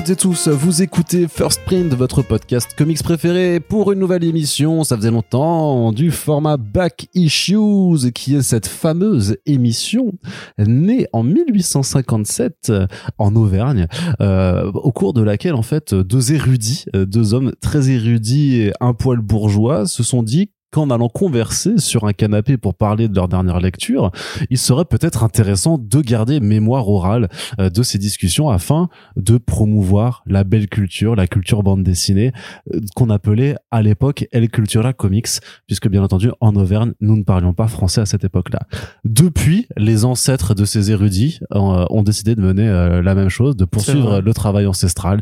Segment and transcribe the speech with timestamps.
[0.00, 4.82] Toutes et tous, vous écoutez First Print, votre podcast comics préféré pour une nouvelle émission,
[4.82, 10.12] ça faisait longtemps, du format Back Issues, qui est cette fameuse émission
[10.56, 12.72] née en 1857
[13.18, 13.88] en Auvergne,
[14.22, 18.72] euh, au cours de laquelle en fait deux érudits, euh, deux hommes très érudits et
[18.80, 23.14] un poil bourgeois se sont dit qu'en allant converser sur un canapé pour parler de
[23.14, 24.12] leur dernière lecture,
[24.50, 30.22] il serait peut-être intéressant de garder mémoire orale euh, de ces discussions afin de promouvoir
[30.26, 32.32] la belle culture, la culture bande dessinée
[32.72, 35.28] euh, qu'on appelait à l'époque El Cultura Comics,
[35.66, 38.60] puisque bien entendu en Auvergne nous ne parlions pas français à cette époque-là.
[39.04, 43.64] Depuis, les ancêtres de ces érudits euh, ont décidé de mener la même chose, de
[43.64, 45.20] poursuivre le travail ancestral,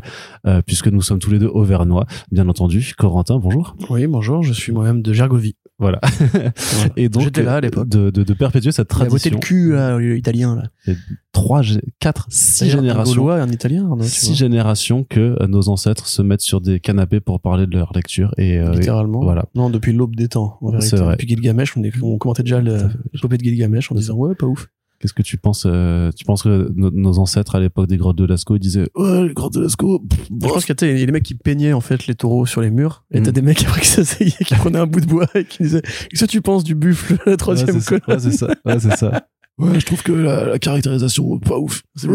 [0.65, 2.93] puisque nous sommes tous les deux auvergnois, bien entendu.
[2.97, 3.75] Corentin, bonjour.
[3.89, 5.38] Oui, bonjour, je suis moi-même de Gergovie.
[5.79, 5.99] Voilà.
[6.03, 6.93] Voilà.
[6.97, 7.87] Et donc, J'étais là à l'époque.
[7.87, 9.39] de, de, de perpétuer cette La beauté tradition.
[9.39, 10.93] de cul, là, italien, là.
[11.31, 11.61] Trois,
[11.99, 13.15] quatre, six D'ailleurs, un générations.
[13.21, 17.21] Gaulois un italien, tu Six générations que euh, nos ancêtres se mettent sur des canapés
[17.21, 19.21] pour parler de leur lecture et, euh, Littéralement.
[19.21, 19.45] et voilà.
[19.55, 20.89] Non, depuis l'aube des temps, en vérité.
[20.89, 21.13] C'est vrai.
[21.13, 24.47] Depuis Gilgamesh, on, est- on commentait déjà le- l'épopée de Gilgamesh en disant, ouais, pas
[24.47, 24.67] ouf.
[24.99, 28.17] Qu'est-ce que tu penses euh, Tu penses que no- nos ancêtres à l'époque des grottes
[28.17, 31.05] de Lascaux ils disaient ouais les grottes de Lascaux pff, Je pense qu'il y a
[31.05, 33.03] les mecs qui peignaient, en fait, les taureaux sur les murs.
[33.11, 33.33] Et t'as Mm.
[33.33, 36.25] des mecs après qui s'asseyaient, qui prenaient un bout de bois et qui disaient, qu'est-ce
[36.25, 38.01] que tu penses du buffle, la troisième ouais, colonne?
[38.07, 38.47] ouais, c'est ça.
[38.65, 39.25] Ouais, c'est ça.
[39.59, 41.81] Ouais, je trouve que la, la caractérisation pas ouf.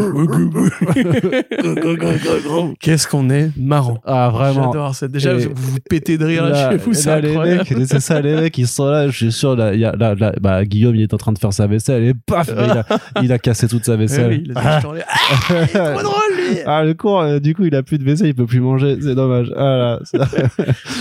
[2.80, 4.00] Qu'est-ce qu'on est marrant.
[4.04, 4.72] ah vraiment.
[4.72, 5.08] J'adore ça.
[5.08, 7.64] Déjà, Et- vous vous pétez de rire là, chez vous, c'est là, les incroyable.
[7.78, 9.92] mecs, c'est ça, les mecs, ils sont là, je suis sûr, là, il y a,
[9.94, 12.70] là, là, bah, Guillaume, il est en train de faire sa vaisselle, et paf, il,
[12.70, 12.86] a,
[13.22, 14.30] il a cassé toute sa vaisselle.
[14.30, 14.94] oui, il a ai- Ah, trop
[16.02, 16.58] drôle, lui!
[16.66, 18.96] Ah, le cours, euh, du coup, il a plus de vaisselle, il peut plus manger,
[19.02, 19.52] c'est dommage.
[19.56, 20.26] Ah, là,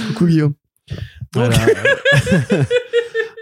[0.10, 0.54] Coucou, Guillaume.
[1.34, 1.56] Voilà.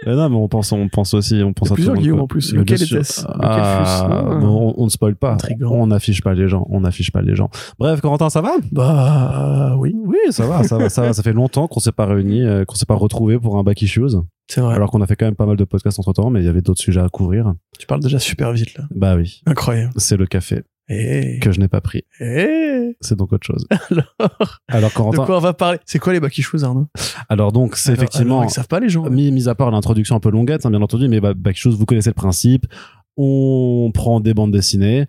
[0.06, 2.02] Mais non, mais on pense, on pense aussi, on pense à tout le plusieurs monde,
[2.02, 2.52] Guillaume en plus.
[2.54, 3.24] Lequel était-ce?
[3.40, 5.32] Ah, bon, on, on ne spoil pas.
[5.32, 5.72] Intriguant.
[5.72, 6.66] On n'affiche pas les gens.
[6.70, 7.50] On n'affiche pas les gens.
[7.78, 8.52] Bref, Corentin, ça va?
[8.70, 9.94] Bah, oui.
[10.04, 11.12] Oui, ça va, ça va, ça va.
[11.12, 13.80] Ça fait longtemps qu'on s'est pas réunis, euh, qu'on s'est pas retrouvés pour un back
[13.82, 14.02] issues.
[14.48, 14.74] C'est vrai.
[14.74, 16.48] Alors qu'on a fait quand même pas mal de podcasts entre temps, mais il y
[16.48, 17.54] avait d'autres sujets à couvrir.
[17.78, 18.84] tu parles déjà super vite, là.
[18.94, 19.92] Bah oui, Incroyable.
[19.96, 20.62] c'est le café
[20.92, 21.38] Eh.
[21.40, 22.04] que je n'ai pas pris.
[22.20, 22.96] Eh.
[23.00, 23.66] C'est donc autre chose.
[23.90, 24.58] Alors.
[24.68, 25.78] Alors De quoi on va parler?
[25.86, 26.88] C'est quoi les backy shoes, Arnaud?
[27.28, 29.08] alors donc c'est effectivement alors, ils savent pas, les gens.
[29.08, 31.86] mis, mis à part l'introduction un peu longuette, hein, bien entendu, mais bah, issues, vous
[31.86, 32.66] connaissez le principe.
[33.16, 35.06] On prend des bandes dessinées,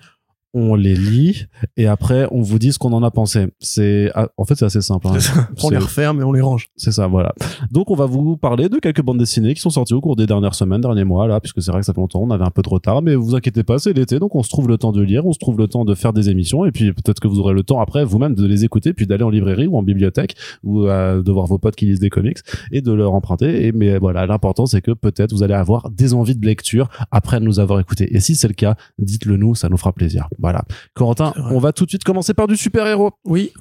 [0.54, 1.48] on les lit
[1.78, 3.48] et après on vous dit ce qu'on en a pensé.
[3.60, 5.08] C'est ah, en fait c'est assez simple.
[5.08, 5.48] hein.
[5.64, 6.68] on les referme et on les range.
[6.76, 7.34] C'est ça, voilà.
[7.72, 10.26] Donc on va vous parler de quelques bandes dessinées qui sont sorties au cours des
[10.26, 12.52] dernières semaines, derniers mois, là, puisque c'est vrai que ça fait longtemps, on avait un
[12.52, 14.92] peu de retard, mais vous inquiétez pas, c'est l'été, donc on se trouve le temps
[14.92, 17.28] de lire, on se trouve le temps de faire des émissions, et puis peut-être que
[17.28, 19.84] vous aurez le temps après vous-même de les écouter, puis d'aller en librairie ou en
[19.84, 22.38] bibliothèque, ou euh, de voir vos potes qui lisent des comics,
[22.72, 23.66] et de leur emprunter.
[23.66, 27.40] Et mais voilà, l'important c'est que peut-être vous allez avoir des envies de lecture après
[27.40, 28.16] nous avoir écouté.
[28.16, 30.28] Et si c'est le cas, dites-le nous, ça nous fera plaisir.
[30.44, 30.64] Voilà.
[30.94, 33.52] Corentin, on va tout de suite commencer par du super-héros Oui.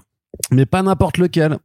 [0.51, 1.59] mais pas n'importe lequel.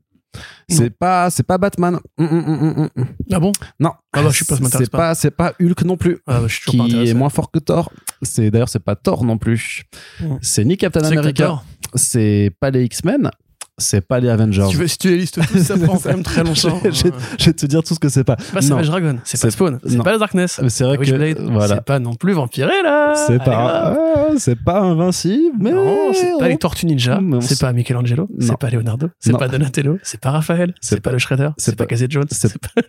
[0.69, 1.99] C'est pas, c'est pas Batman.
[2.19, 3.05] Hum, hum, hum.
[3.31, 3.51] Ah bon?
[3.79, 3.91] Non.
[4.13, 6.19] Ah bah, je suis pas- C'est pas, c'est pas Hulk non plus.
[6.27, 7.91] Ah bah, je suis toujours pas Qui est moins fort que Thor.
[8.21, 9.85] C'est d'ailleurs c'est pas Thor non plus.
[10.21, 10.35] Mm.
[10.41, 11.63] C'est ni Captain America.
[11.95, 13.31] C'est pas les X-Men.
[13.79, 14.63] C'est pas les Avengers.
[14.65, 16.79] Si tu, veux, si tu les listes tous, ça prend quand même très longtemps.
[16.83, 17.07] je, je-
[17.37, 18.35] je vais te dire tout ce que c'est pas.
[18.39, 20.59] C'est pas Savage Dragon, c'est pas Spawn, c'est pas la Darkness.
[20.63, 21.75] mais c'est vrai Ah, que voilà.
[21.75, 23.13] C'est pas non plus Vampiré là.
[23.27, 27.71] C'est pas, ah, c'est pas invincible, mais Non, c'est pas les Tortues Ninja, c'est pas
[27.71, 31.75] Michelangelo, c'est pas Leonardo, c'est pas Donatello, c'est pas Raphaël, C'est pas- le Shredder, c'est
[31.75, 32.81] pas Casey Jones, c'est- pas,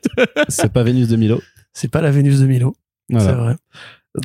[0.49, 1.41] c'est pas Vénus de Milo.
[1.75, 2.75] c'est pas la Vénus de Milo,
[3.11, 3.57] c'est vrai.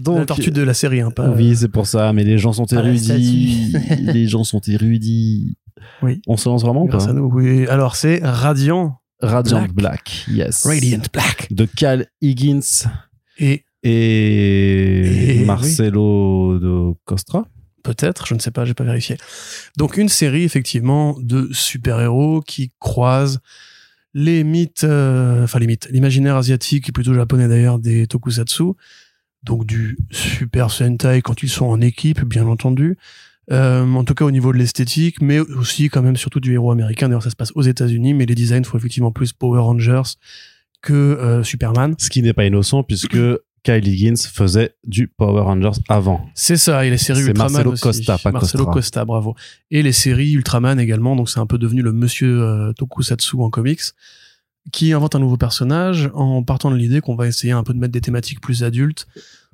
[0.02, 1.28] Donc, la tortue de la série, hein, pas.
[1.30, 3.76] Oui, c'est pour ça, mais les gens sont érudits.
[4.00, 5.58] les gens sont érudits.
[6.02, 6.22] Oui.
[6.28, 7.68] On se lance vraiment Grâce pas à nous, oui.
[7.68, 9.74] Alors, c'est Radiant, Radiant Black.
[9.74, 10.26] Black.
[10.30, 10.66] yes.
[10.66, 11.48] Radiant Black.
[11.52, 12.88] De Cal Higgins
[13.38, 17.46] Et et, Et Marcelo de Costra.
[17.84, 19.18] peut-être, je ne sais pas, j'ai pas vérifié.
[19.78, 23.40] Donc, une série, effectivement, de super-héros qui croisent
[24.14, 28.64] les mythes, euh, enfin les mythes, l'imaginaire asiatique et plutôt japonais d'ailleurs des tokusatsu,
[29.42, 32.98] donc du super sentai quand ils sont en équipe, bien entendu,
[33.52, 36.72] euh, en tout cas au niveau de l'esthétique, mais aussi quand même surtout du héros
[36.72, 37.10] américain.
[37.10, 40.18] D'ailleurs, ça se passe aux États-Unis, mais les designs font effectivement plus Power Rangers
[40.82, 41.96] que euh, Superman.
[41.98, 43.18] Ce qui n'est pas innocent puisque
[43.64, 46.26] Kyle Higgins faisait du Power Rangers avant.
[46.36, 47.82] C'est ça, et les séries C'est Ultraman Marcelo aussi.
[47.82, 48.74] Costa, pas Marcelo Costra.
[48.74, 49.36] Costa, bravo.
[49.72, 53.50] Et les séries Ultraman également, donc c'est un peu devenu le monsieur euh, Tokusatsu en
[53.50, 53.82] comics,
[54.72, 57.80] qui invente un nouveau personnage en partant de l'idée qu'on va essayer un peu de
[57.80, 59.08] mettre des thématiques plus adultes,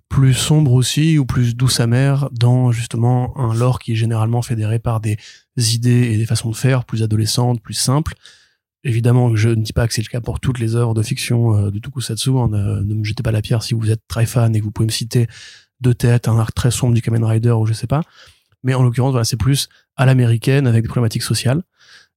[0.10, 4.80] plus sombres aussi, ou plus douces amères, dans justement un lore qui est généralement fédéré
[4.80, 5.18] par des
[5.58, 8.16] idées et des façons de faire plus adolescentes, plus simples.
[8.84, 11.56] Évidemment, je ne dis pas que c'est le cas pour toutes les œuvres de fiction
[11.56, 12.30] euh, de Tokusatsu.
[12.32, 14.64] hein, ne, ne me jetez pas la pierre si vous êtes très fan et que
[14.64, 15.28] vous pouvez me citer
[15.82, 18.02] de tête un arc très sombre du Kamen Rider ou je sais pas.
[18.64, 21.64] mais en l'occurrence voilà c'est plus à l'américaine avec des problématiques sociales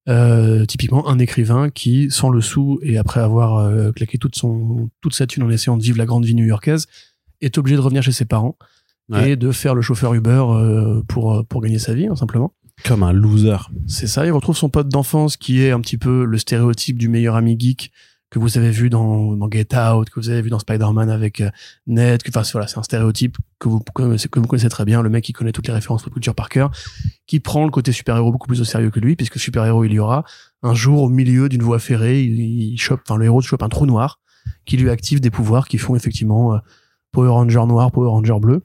[0.09, 4.91] euh, typiquement un écrivain qui sans le sou et après avoir euh, claqué toute son
[5.01, 6.87] toute sa thune en essayant de vivre la grande vie new-yorkaise
[7.43, 8.57] est obligé de revenir chez ses parents
[9.09, 9.33] Ouais.
[9.33, 12.55] et de faire le chauffeur Uber euh, pour pour gagner sa vie hein, simplement
[12.85, 13.57] Comme un loser.
[13.89, 17.09] c'est ça, il retrouve son pote d'enfance qui est un petit peu le stéréotype du
[17.09, 17.91] meilleur ami geek
[18.31, 21.41] que vous avez vu dans, dans Get Out, que vous avez vu dans Spider-Man avec
[21.43, 21.51] euh,
[21.87, 25.03] Ned, que, enfin voilà, c'est un stéréotype que vous, connaissez, que vous connaissez très bien,
[25.03, 26.71] le mec qui connaît toutes les références pop culture par cœur,
[27.27, 29.99] qui prend le côté super-héros beaucoup plus au sérieux que lui, puisque super-héros il y
[29.99, 30.25] aura,
[30.63, 33.69] un jour au milieu d'une voie ferrée, il, il chope, enfin le héros chope un
[33.69, 34.21] trou noir
[34.65, 36.59] qui lui active des pouvoirs qui font effectivement euh,
[37.13, 38.63] Power Ranger noir, Power Ranger bleu,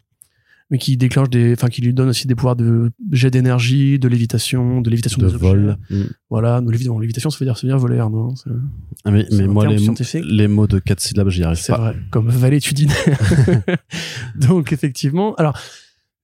[0.69, 4.07] mais qui déclenche des, enfin qui lui donne aussi des pouvoirs de jet d'énergie, de
[4.07, 5.47] lévitation, de lévitation De des objets.
[5.47, 5.77] vol.
[5.89, 6.01] Mm.
[6.29, 8.01] Voilà, nous lévitation, lévitation, ça veut dire, ça veut dire voler,
[8.35, 8.49] c'est-
[9.05, 9.77] Ah, Mais, moi, les,
[10.23, 11.79] les mots de quatre syllabes, j'y arrive C'est pas.
[11.79, 13.19] vrai, comme valétudinaire.
[14.35, 15.57] Donc, effectivement, alors,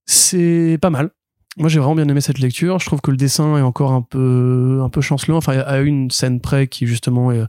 [0.05, 1.11] c'est pas mal.
[1.57, 2.79] Moi, j'ai vraiment bien aimé cette lecture.
[2.79, 5.37] Je trouve que le dessin est encore un peu, un peu chancelant.
[5.37, 7.43] Enfin, il y a une scène près qui, justement, est,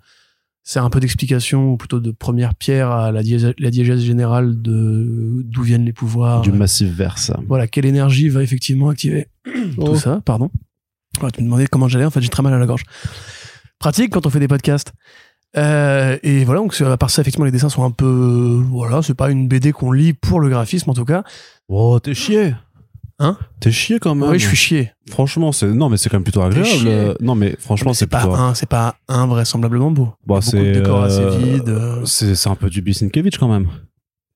[0.67, 4.61] c'est un peu d'explication, ou plutôt de première pierre à la, diégèse, la diégèse générale
[4.61, 6.41] de d'où viennent les pouvoirs.
[6.41, 7.31] Du massif verse.
[7.47, 9.29] Voilà, quelle énergie va effectivement activer
[9.77, 9.85] Oh.
[9.85, 10.51] tout ça, pardon.
[11.23, 12.83] Ouais, tu me demandais comment j'allais, en fait, j'ai très mal à la gorge.
[13.79, 14.93] Pratique quand on fait des podcasts.
[15.57, 19.15] Euh, et voilà, donc à part ça, effectivement, les dessins sont un peu, voilà, c'est
[19.15, 21.23] pas une BD qu'on lit pour le graphisme en tout cas.
[21.69, 22.55] Oh, t'es chié.
[23.21, 24.29] Hein T'es chié quand même.
[24.29, 24.91] Oui, je suis chié.
[25.09, 27.17] Franchement, c'est non, mais c'est quand même plutôt agréable.
[27.21, 28.35] Non, mais franchement, c'est pas plutôt.
[28.35, 30.15] un, c'est pas invraisemblablement beau.
[30.27, 31.69] Bon, de c'est assez euh, vides.
[31.69, 33.69] euh, C'est un peu du Bisinkiewicz quand même.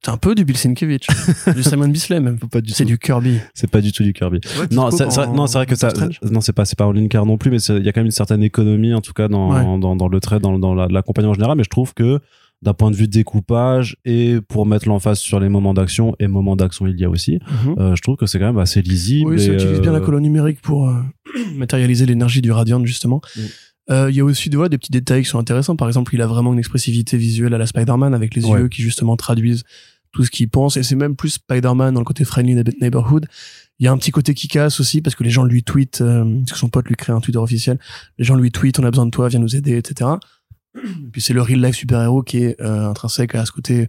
[0.04, 1.08] C'est un peu du Bill Sienkiewicz,
[1.56, 2.38] du Simon Bisley même.
[2.38, 3.40] Pas du C'est du Kirby.
[3.52, 4.38] C'est pas du tout du Kirby.
[4.56, 5.90] Ouais, Non, c'est vrai, en- non, c'est vrai que ça.
[5.90, 6.20] Strange.
[6.22, 8.06] Non, c'est pas c'est pas Rolling Car non plus, mais il y a quand même
[8.06, 9.80] une certaine économie en tout cas dans Ouais.
[9.80, 11.56] dans, dans le trait, dans, dans la- l'accompagnement général.
[11.58, 12.20] Mais je trouve que
[12.62, 16.56] d'un point de vue découpage et pour mettre l'emphase sur les moments d'action et moments
[16.56, 17.74] d'action il y a aussi, Mhm.
[17.78, 19.30] euh, je trouve que c'est quand même assez lisible.
[19.30, 21.00] Oui, ça utilise bien euh, la colonne numérique pour euh,
[21.54, 23.20] matérialiser l'énergie du Radiant, justement.
[23.36, 23.40] Mm.
[23.90, 25.76] Euh, Il y a aussi des petits détails qui sont intéressants.
[25.76, 28.60] Par exemple, il a vraiment une expressivité visuelle à la Spider-Man avec les Ouais.
[28.60, 29.62] yeux qui justement traduisent
[30.12, 30.76] tout ce qu'il pense.
[30.76, 33.26] Et c'est même plus Spider-Man dans le côté friendly neighborhood.
[33.78, 36.00] Il y a un petit côté qui casse aussi parce que les gens lui tweetent,
[36.00, 37.78] euh, parce que son pote lui crée un Twitter officiel.
[38.18, 40.10] Les gens lui tweetent, on a besoin de toi, viens nous aider, etc.
[41.12, 43.88] Puis c'est le real life super-héros qui est euh, intrinsèque à ce côté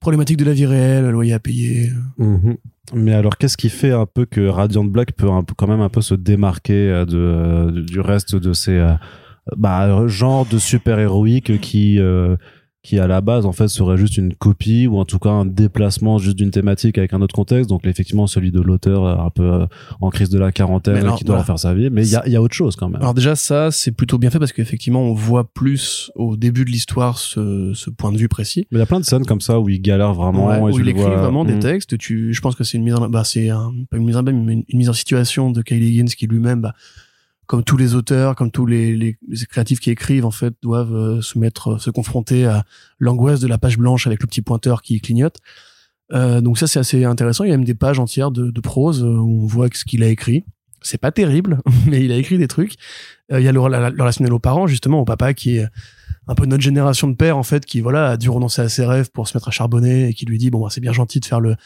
[0.00, 1.90] problématique de la vie réelle, loyer à payer.
[2.18, 2.56] Mhm.
[2.94, 6.00] Mais alors, qu'est-ce qui fait un peu que Radiant Black peut quand même un peu
[6.00, 8.84] se démarquer euh, euh, du reste de ces
[9.56, 11.98] bah, genres de super héroïques qui
[12.82, 15.46] qui à la base en fait serait juste une copie ou en tout cas un
[15.46, 19.30] déplacement juste d'une thématique avec un autre contexte donc effectivement celui de l'auteur euh, un
[19.30, 19.66] peu euh,
[20.00, 21.42] en crise de la quarantaine alors, qui doit voilà.
[21.42, 23.36] refaire sa vie mais il y a, y a autre chose quand même Alors déjà
[23.36, 27.72] ça c'est plutôt bien fait parce qu'effectivement on voit plus au début de l'histoire ce,
[27.74, 28.66] ce point de vue précis.
[28.72, 30.60] mais il y a plein de scènes comme ça où il galère vraiment Ouais, et
[30.74, 31.60] où il écrit vois- vraiment des Mhm.
[31.60, 31.96] textes.
[31.98, 34.22] Tu, je pense que c'est une mise en, bah c'est un, pas une mise en
[34.24, 36.74] mais une, une mise en situation de Kylie Higgins qui lui-même, bah,
[37.52, 40.94] comme tous les auteurs, comme tous les, les, les créatifs qui écrivent en fait, doivent
[40.94, 42.64] euh, se mettre, se confronter à
[42.98, 45.36] l'angoisse de la page blanche avec le petit pointeur qui clignote.
[46.14, 47.44] Euh, donc ça c'est assez intéressant.
[47.44, 49.84] Il y a même des pages entières de, de prose euh, où on voit ce
[49.84, 50.44] qu'il a écrit.
[50.80, 52.76] C'est pas terrible, mais il a écrit des trucs.
[53.30, 55.66] Euh, il y a le, la- le relationnel aux parents justement, au papa qui est
[56.28, 58.86] un peu notre génération de père en fait, qui voilà a dû renoncer à ses
[58.86, 61.20] rêves pour se mettre à charbonner et qui lui dit bon bah, c'est bien gentil
[61.20, 61.56] de faire le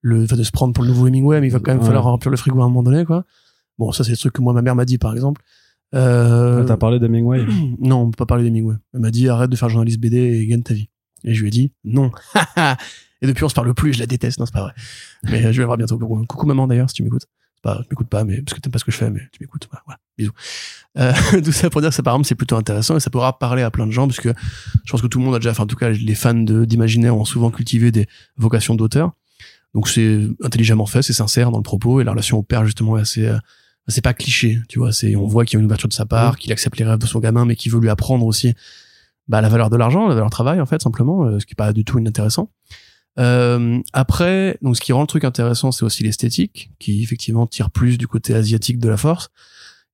[0.00, 1.86] le de se prendre pour le nouveau Hemingway, mais il va quand même Ouais.
[1.86, 3.24] falloir remplir le frigo à un moment donné quoi.
[3.78, 5.42] Bon ça c'est des trucs que moi ma mère m'a dit par exemple.
[5.94, 7.44] Euh, Ah, t'as parlé d'Hemingway
[7.78, 8.76] non, on peut pas parler d'Hemingway.
[8.94, 10.88] Elle m'a dit arrête de faire journaliste BD et gagne ta vie.
[11.24, 12.10] Et je lui ai dit non.
[13.22, 14.72] et depuis on se parle plus, je la déteste, non c'est pas vrai.
[15.24, 15.98] Mais euh, je vais la voir bientôt.
[15.98, 17.26] Coucou maman d'ailleurs si tu m'écoutes.
[17.62, 19.38] Pas, tu m'écoutes pas, mais parce que t'aimes pas ce que je fais, mais tu
[19.40, 19.68] m'écoutes.
[19.70, 19.98] Voilà, voilà.
[20.18, 20.32] bisous.
[20.98, 23.38] Euh, tout ça pour dire que ça par exemple c'est plutôt intéressant et ça pourra
[23.38, 24.32] parler à plein de gens parce que
[24.84, 27.16] je pense que tout le monde a déjà, enfin en tout cas les fans d'imaginaire
[27.16, 29.12] ont souvent cultivé des vocations d'auteur.
[29.74, 32.98] Donc c'est intelligemment fait, c'est sincère dans le propos et la relation au père justement
[32.98, 33.38] est assez euh,
[33.88, 36.06] c'est pas cliché, tu vois, c'est on voit qu'il y a une ouverture de sa
[36.06, 38.54] part, qu'il accepte les rêves de son gamin mais qu'il veut lui apprendre aussi
[39.28, 41.52] bah, la valeur de l'argent, la valeur du travail en fait simplement, euh, ce qui
[41.52, 42.50] est pas du tout inintéressant.
[43.18, 47.70] Euh, après, donc ce qui rend le truc intéressant, c'est aussi l'esthétique, qui effectivement tire
[47.70, 49.28] plus du côté asiatique de la force.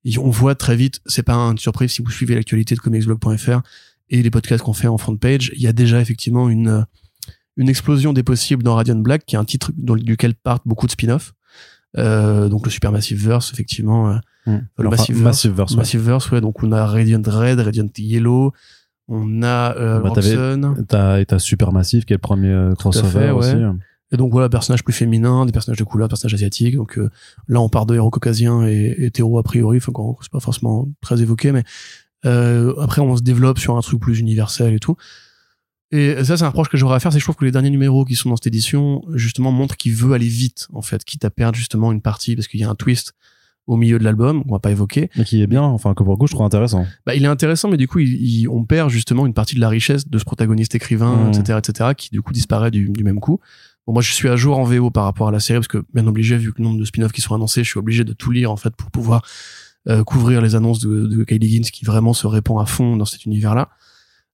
[0.05, 3.61] Et on voit très vite, c'est pas une surprise si vous suivez l'actualité de comicsblog.fr
[4.09, 6.87] et les podcasts qu'on fait en front page, il y a déjà effectivement une
[7.57, 10.93] une explosion des possibles dans Radiant Black, qui est un titre duquel partent beaucoup de
[10.93, 11.35] spin-off.
[11.99, 14.67] Euh, donc le Supermassive Verse, effectivement, Mhm.
[14.79, 15.73] le Enfin, Massive Verse.
[15.73, 15.79] Ouais.
[15.79, 16.41] Massiveverse, ouais.
[16.41, 18.53] Donc on a Radiant Red, Radiant Yellow,
[19.09, 20.13] on a euh, Bah.
[20.89, 23.31] T'as, t'as Supermassive qui est le premier euh, crossover fait, ouais.
[23.31, 23.57] aussi.
[24.13, 26.75] Et donc voilà, personnages plus féminins, des personnages de couleur, des personnages asiatiques.
[26.77, 27.11] Donc euh,
[27.49, 29.79] là, on part de héros caucasiens et hétéros a priori.
[29.79, 31.63] Enfin, c'est pas forcément très évoqué, mais
[32.27, 34.97] euh, après, on se développe sur un truc plus universel et tout.
[35.93, 37.51] Et ça, c'est un reproche que j'aurais à faire, c'est que je trouve que les
[37.51, 41.05] derniers numéros qui sont dans cette édition, justement, montrent qu'il veut aller vite, en fait,
[41.05, 43.15] quitte à perdre justement une partie, parce qu'il y a un twist
[43.67, 45.11] au milieu de l'album, on va pas évoquer.
[45.17, 46.87] Mais qui est bien, enfin, que pour le coup, je trouve intéressant.
[47.07, 49.61] Bah, il est intéressant, mais du coup, il, il- on perd justement une partie de
[49.61, 53.21] la richesse de ce protagoniste écrivain, etc., etc., qui du coup disparaît du, du même
[53.21, 53.39] coup.
[53.87, 55.85] Bon, moi, je suis à jour en VO par rapport à la série, parce que,
[55.95, 58.13] bien obligé, vu que le nombre de spin-offs qui sont annoncés, je suis obligé de
[58.13, 59.23] tout lire, en fait, pour pouvoir
[59.89, 63.05] euh, couvrir les annonces de, de Kylie Higgins, qui vraiment se répand à fond dans
[63.05, 63.71] cet univers-là.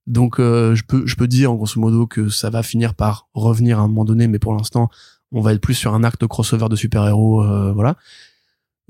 [0.07, 3.29] Donc, euh, je peux, je peux dire, en grosso modo, que ça va finir par
[3.35, 4.89] revenir à un moment donné, mais pour l'instant,
[5.33, 7.97] on va être plus sur un acte crossover de super-héros, euh, voilà.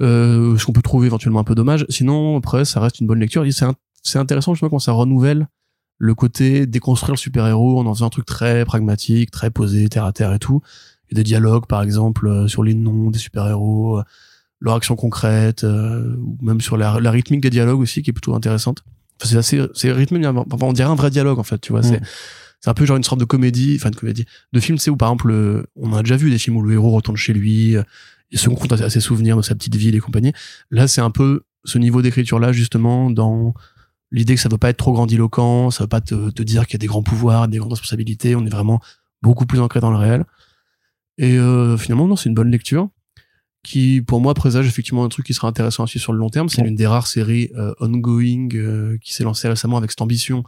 [0.01, 1.87] Euh, ce qu'on peut trouver éventuellement un peu dommage.
[1.89, 3.45] Sinon, après, ça reste une bonne lecture.
[3.51, 3.67] C'est
[4.03, 5.49] c'est intéressant justement quand ça renouvelle
[5.99, 10.05] le côté déconstruire le super-héros en en faisant un truc très pragmatique, très posé, terre
[10.05, 10.61] à terre et tout.
[11.09, 14.05] Il y a des dialogues, par exemple, euh, sur les noms des super-héros, euh,
[14.61, 18.13] leur action concrète, euh, ou même sur la, la rythmique des dialogues aussi, qui est
[18.13, 18.83] plutôt intéressante.
[19.23, 21.81] C'est assez, c'est rythmé, enfin, on dirait un vrai dialogue, en fait, tu vois.
[21.81, 21.85] Mm.
[21.85, 22.01] C'est,
[22.61, 24.97] c'est un peu genre une sorte de comédie, enfin, de comédie, de film, sais, où
[24.97, 27.77] par exemple, euh, on a déjà vu des films où le héros retourne chez lui,
[27.77, 27.83] euh,
[28.33, 30.33] et se confronte à ses souvenirs de sa petite ville et compagnie.
[30.71, 33.55] Là, c'est un peu ce niveau d'écriture-là, justement, dans
[34.11, 36.75] l'idée que ça doit pas être trop grandiloquent, ça veut pas te, te dire qu'il
[36.75, 38.81] y a des grands pouvoirs, des grandes responsabilités, on est vraiment
[39.23, 40.25] beaucoup plus ancré dans le réel.
[41.19, 42.89] Et euh, finalement, non, c'est une bonne lecture
[43.67, 46.31] qui, pour moi, présage effectivement un truc qui sera intéressant à suivre sur le long
[46.31, 46.49] terme.
[46.49, 50.45] C'est l'une des rares séries euh, ongoing euh, qui s'est lancée récemment avec cette ambition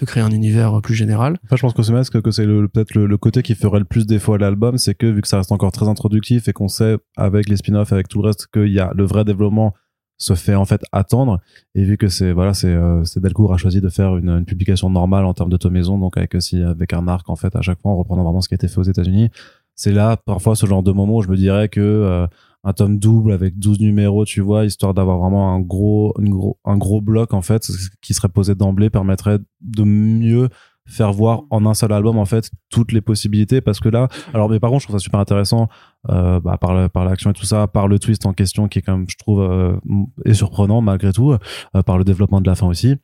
[0.00, 1.36] de créer un univers euh, plus général.
[1.44, 3.78] Enfin, je pense que c'est masque que c'est le- peut-être le, le côté qui ferait
[3.78, 6.52] le plus défaut à l'album, c'est que vu que ça reste encore très introductif et
[6.52, 9.72] qu'on sait avec les spin-offs, avec tout le reste, qu'il y a le vrai développement
[10.16, 11.40] se fait en fait attendre
[11.74, 14.44] et vu que c'est voilà c'est euh, c'est Delcourt a choisi de faire une, une
[14.44, 17.80] publication normale en termes d'automaison donc avec aussi avec un arc en fait à chaque
[17.80, 19.30] fois en reprenant vraiment ce qui a été fait aux États-Unis
[19.74, 22.28] c'est là parfois ce genre de moment où je me dirais que euh,
[22.64, 26.58] un tome double avec 12 numéros tu vois histoire d'avoir vraiment un gros une gros
[26.64, 30.48] un gros bloc en fait qui serait posé d'emblée permettrait de mieux
[30.86, 33.60] faire voir en un seul album en fait toutes les possibilités.
[33.60, 35.68] Parce que là alors mais par contre je trouve ça super intéressant
[36.10, 38.82] euh, bah, par par l'action et tout ça par le twist en question qui est
[38.82, 39.76] quand même je trouve euh,
[40.24, 42.96] est surprenant malgré tout euh, par le développement de la fin aussi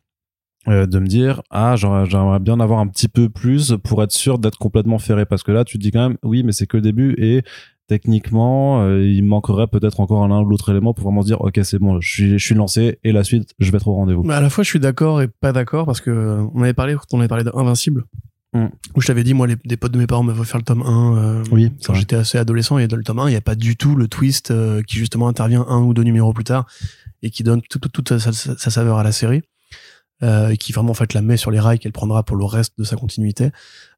[0.69, 4.13] euh, de me dire ah j'aimerais bien en avoir un petit peu plus pour être
[4.13, 5.25] sûr d'être complètement ferré.
[5.25, 7.43] Parce que là tu te dis quand même oui mais c'est que le début et
[7.91, 11.59] techniquement euh, il manquerait peut-être encore un ou l'autre élément pour vraiment se dire ok
[11.65, 14.23] c'est bon je suis je suis lancé et la suite je vais être au rendez-vous
[14.23, 16.73] Mais à la fois, je suis d'accord et pas d'accord parce que euh, on avait
[16.73, 18.05] parlé, on avait parlé d'Invincible,
[18.53, 18.67] Mm.
[18.97, 20.65] où je t'avais dit, moi, les, des potes de mes parents me veulent faire le
[20.65, 22.79] tome 1 euh, Oui, quand j'étais assez adolescent.
[22.79, 24.53] Et dans le tome 1, il n'y a pas du tout le twist
[24.89, 26.67] qui justement intervient un ou deux numéros plus tard
[27.23, 29.43] et qui donne toute, sa, sa- sa saveur à la série.
[30.23, 32.77] Et qui vraiment en fait la met sur les rails qu'elle prendra pour le reste
[32.77, 33.51] de sa continuité.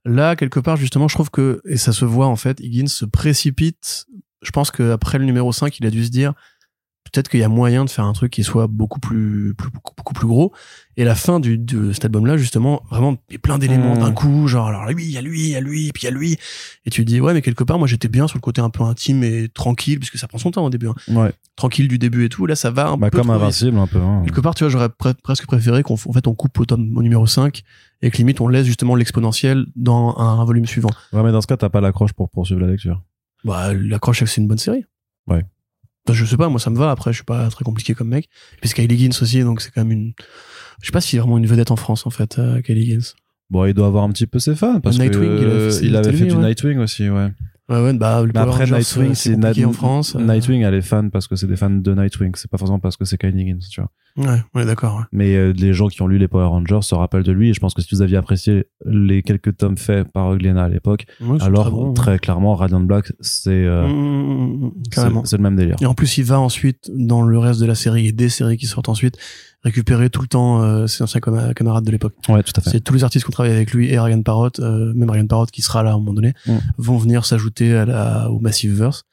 [0.04, 3.04] Là, quelque part, justement, je trouve que, et ça se voit en fait, Higgins se
[3.04, 4.06] précipite.
[4.42, 6.34] Je pense qu'après le numéro 5, il a dû se dire,
[7.04, 9.92] peut-être qu'il y a moyen de faire un truc qui soit beaucoup plus, plus beaucoup,
[9.96, 10.52] beaucoup plus gros.
[10.96, 13.98] Et la fin du, de cet album-là, justement, vraiment, il y a plein d'éléments Mmh.
[13.98, 16.04] d'un coup, genre, alors lui, il y a lui, il y a lui, puis il
[16.04, 16.36] y a lui.
[16.86, 18.70] Et tu te dis, ouais, mais quelque part, moi, j'étais bien sur le côté un
[18.70, 20.94] peu intime et tranquille, puisque ça prend son temps au début, hein.
[21.08, 22.46] ouais tranquille du début et tout.
[22.46, 24.22] Là, ça va un bah, peu comme invincible un peu hein.
[24.24, 26.96] Quelque part, tu vois, j'aurais pre- presque préféré qu'on en fait, on coupe au tome
[26.96, 27.62] au numéro 5
[28.00, 30.90] et que limite, on laisse justement l'exponentiel dans un, un volume suivant.
[31.12, 33.02] ouais mais dans ce cas t'as pas l'accroche pour poursuivre la lecture
[33.44, 34.84] Bah, l'accroche, c'est une bonne série.
[35.28, 35.44] Ouais.
[36.08, 36.90] Enfin, je sais pas, moi, ça me va.
[36.90, 38.28] Après, je suis pas très compliqué comme mec.
[38.60, 40.12] Puis c'est Kylie Higgins aussi, donc c'est quand même une.
[40.80, 43.12] Je sais pas si vraiment une vedette en France, en fait, euh, Kylie Higgins.
[43.50, 45.86] Bon, il doit avoir un petit peu ses fans parce Nightwing, que il avait fait-
[45.86, 46.48] il avait fait lui, du ouais.
[46.48, 47.28] Nightwing aussi, ouais.
[47.72, 50.14] Ouais, ouais, bah, le Mais Power après Rangers, Nightwing, euh, c'est Nat- en France.
[50.16, 50.20] euh.
[50.24, 52.96] Nightwing, elle est fan parce que c'est des fans de Nightwing, c'est pas forcément parce
[52.96, 53.90] que c'est Kylie Higgins, tu vois.
[54.14, 54.96] Ouais, est d'accord.
[54.98, 55.04] ouais.
[55.12, 57.54] Mais euh, les gens qui ont lu les Power Rangers se rappellent de lui et
[57.54, 61.06] je pense que si vous aviez apprécié les quelques tomes faits par Glenna à l'époque,
[61.20, 65.24] Ouais, alors très bon, très clairement Radiant Black, c'est euh, Mmh, mmh, mmh, c'est carrément.
[65.24, 65.76] c'est le même délire.
[65.80, 68.58] Et en plus, il va ensuite, dans le reste de la série et des séries
[68.58, 69.16] qui sortent ensuite,
[69.64, 72.14] récupérer tout le temps euh, ses anciens cama- camarades de l'époque.
[72.28, 72.70] Ouais, tout à fait.
[72.70, 75.28] C'est tous les artistes qui ont travaillé avec lui et Ariane Parrot, euh, même Ariane
[75.28, 76.52] Parrot qui sera là à un moment donné, Mm.
[76.78, 79.04] vont venir s'ajouter à la, au Massiveverse.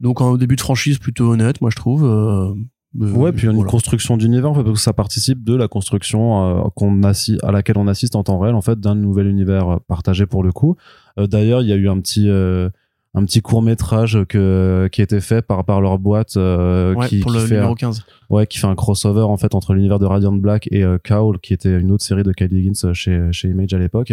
[0.00, 2.04] Donc, en début de franchise plutôt honnête, moi je trouve.
[2.04, 2.52] euh,
[3.00, 6.60] euh, Ouais, puis une construction d'univers, en fait, parce que ça participe de la construction
[6.64, 10.26] euh, qu'on à laquelle on assiste en temps réel, en fait, d'un nouvel univers partagé
[10.26, 10.76] pour le coup.
[11.18, 12.68] Euh, D'ailleurs, il y a eu un petit euh,
[13.16, 17.06] un petit court métrage que qui a été fait par par leur boîte euh, Ouais,
[17.08, 18.04] qui, pour qui le fait numéro un, 15.
[18.30, 21.38] ouais qui fait un crossover en fait entre l'univers de Radiant Black et euh, Cowl,
[21.40, 24.12] qui était une autre série de Kylie Higgins chez chez Image à l'époque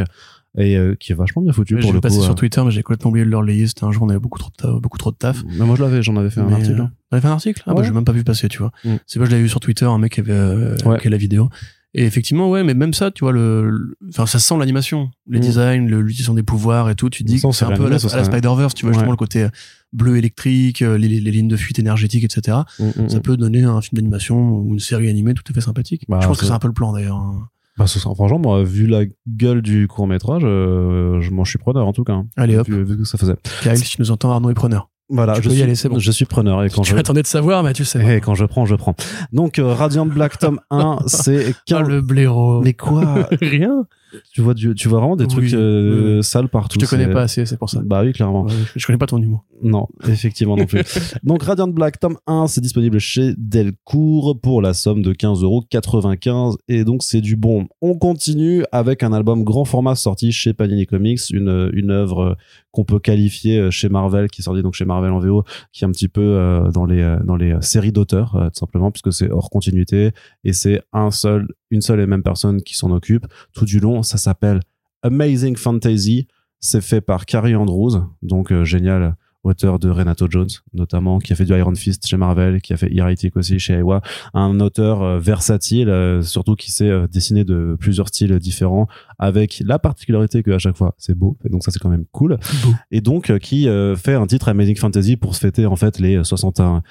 [0.58, 2.24] et euh, qui est vachement bien foutu Ouais, pour J'ai le passé coup.
[2.24, 2.36] sur euh.
[2.36, 3.68] Twitter, mais j'ai complètement oublié de le relayer.
[3.68, 5.44] C'était un jour, on avait beaucoup trop de, ta- beaucoup trop de taf.
[5.58, 6.82] Mais moi je l'avais, j'en avais fait un article.
[6.82, 7.64] euh, T'avais fait un article?
[7.66, 7.88] Ah bah Ouais.
[7.88, 8.72] j'ai même pas vu passer, tu vois.
[8.84, 8.96] Mm.
[9.08, 11.00] C'est pas je l'avais vu sur Twitter, un mec qui avait, euh, Ouais.
[11.00, 11.50] qui a la vidéo.
[11.94, 15.42] Et effectivement, ouais, mais même ça, tu vois, le, enfin, ça sent l'animation, les Mm.
[15.42, 17.10] designs, l'utilisation des pouvoirs et tout.
[17.10, 18.94] Tu te dis que c'est un peu à la, Spider-Verse, tu vois, Ouais.
[18.96, 19.50] justement, le côté euh,
[19.92, 22.60] bleu électrique, euh, les, les lignes de fuite énergétiques, etc.
[22.80, 25.60] Mm, mm, Ça peut donner un film d'animation ou une série animée tout à fait
[25.62, 26.06] sympathique.
[26.08, 27.18] Bah, je pense que c'est- un peu le plan d'ailleurs.
[27.18, 27.48] hein.
[27.78, 31.88] Bah, ce sera, franchement, moi, vu la gueule du court métrage, je m'en suis preneur
[31.88, 32.14] en tout cas.
[32.14, 32.28] hein.
[32.38, 32.68] Allez hop.
[32.70, 33.36] Vu, vu que ça faisait.
[33.64, 34.90] Kyle, si tu nous entends, Arnaud est preneur.
[35.12, 36.00] Voilà, Tu je peux y suis, aller, bon.
[36.00, 38.18] je suis preneur et quand tu je, attendais de savoir, mais tu sais.
[38.18, 38.96] et quand je prends, je prends.
[39.34, 41.88] Donc, euh, Radiant Black tome 1, c'est Ah, 15...
[41.90, 42.62] le blaireau.
[42.62, 43.86] Mais quoi Rien.
[44.34, 46.80] tu vois, du- tu vois vraiment des Oui, trucs euh, oui, sales partout.
[46.80, 47.82] Je te connais pas assez, c'est pour ça.
[47.84, 48.44] Bah oui, clairement.
[48.44, 49.44] Ouais, je connais pas ton humour.
[49.64, 50.82] Non, effectivement non plus.
[51.24, 56.84] Donc Radiant Black tome 1, c'est disponible chez Delcourt pour la somme de 15,95€ et
[56.84, 57.68] donc c'est du bon.
[57.82, 62.38] On continue avec un album grand format sorti chez Panini Comics, une, une œuvre
[62.72, 65.84] qu'on peut qualifier euh, chez Marvel, qui est sortie donc chez Marvel en VO, qui
[65.84, 69.14] est un petit peu euh, dans les euh, dans les séries d'auteurs tout simplement puisque
[69.14, 70.12] c'est hors continuité
[70.44, 74.04] et c'est un seul une seule et même personne qui s'en occupe tout du long.
[74.04, 74.62] Ça s'appelle
[75.04, 76.28] Amazing Fantasy.
[76.60, 81.46] C'est fait par Carrie Andrews, donc génial auteur de Renato Jones notamment qui a fait
[81.46, 84.02] du Iron Fist chez Marvel qui a fait Heretic aussi chez Iowa
[84.34, 89.62] un auteur euh, versatile euh, surtout qui sait euh, dessiner de plusieurs styles différents avec
[89.66, 92.38] la particularité que à chaque fois c'est beau et donc ça c'est quand même cool
[92.64, 92.74] Beau.
[92.92, 93.68] et donc qui
[93.98, 96.84] fait un titre Amazing Fantasy pour se fêter en fait les 60 ans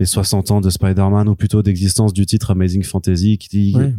[0.00, 3.94] les 60 ans de Spider-Man ou plutôt d'existence du titre Amazing Fantasy qui Oui.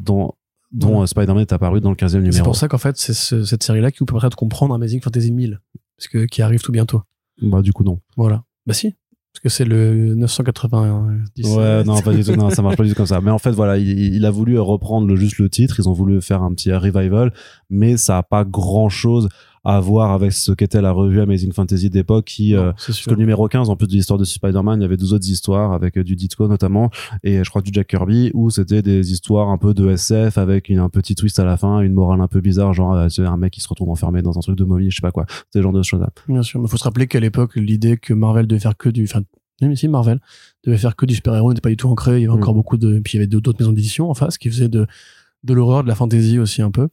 [0.72, 3.44] dont Spider-Man est apparu dans le 15e C'est numéro pour ça qu'en fait, c'est ce-
[3.44, 5.60] cette série-là qui vous permettra de comprendre Amazing Fantasy 1000.
[5.98, 7.02] Parce que, qui arrive tout bientôt.
[7.42, 8.44] Bah du coup non Voilà.
[8.66, 8.96] Bah si.
[9.32, 11.56] Parce que c'est le 990.
[11.56, 13.22] Ouais, non, pas du tout, non, ça marche pas du tout comme ça.
[13.22, 15.94] Mais en fait, voilà, il, il a voulu reprendre le, juste le titre, ils ont
[15.94, 17.32] voulu faire un petit revival,
[17.70, 19.30] mais ça a pas grand chose
[19.64, 23.10] à voir avec ce qu'était la revue Amazing Fantasy d'époque qui, euh, Non, parce que
[23.12, 25.74] le numéro 15, en plus de l'histoire de Spider-Man, il y avait deux autres histoires
[25.74, 26.90] avec euh, du Ditko notamment,
[27.24, 30.70] et je crois du Jack Kirby, où c'était des histoires un peu de SF avec
[30.70, 33.26] une, un petit twist à la fin, une morale un peu bizarre, genre, euh, c'est
[33.26, 35.26] un mec qui se retrouve enfermé dans un truc de momie, je sais pas quoi.
[35.54, 36.10] Ce genre de choses-là.
[36.28, 36.62] Bien sûr.
[36.62, 39.22] Mais faut se rappeler qu'à l'époque, l'idée que Marvel devait faire que du, enfin,
[39.62, 40.20] même si Marvel
[40.66, 42.18] devait faire que du super-héros n'était pas du tout ancré.
[42.20, 42.38] Il y avait Mm.
[42.42, 44.88] encore beaucoup de, puis il y avait d'autres maisons d'édition en face qui faisaient de,
[45.44, 46.88] de l'horreur, de la fantasy aussi un peu.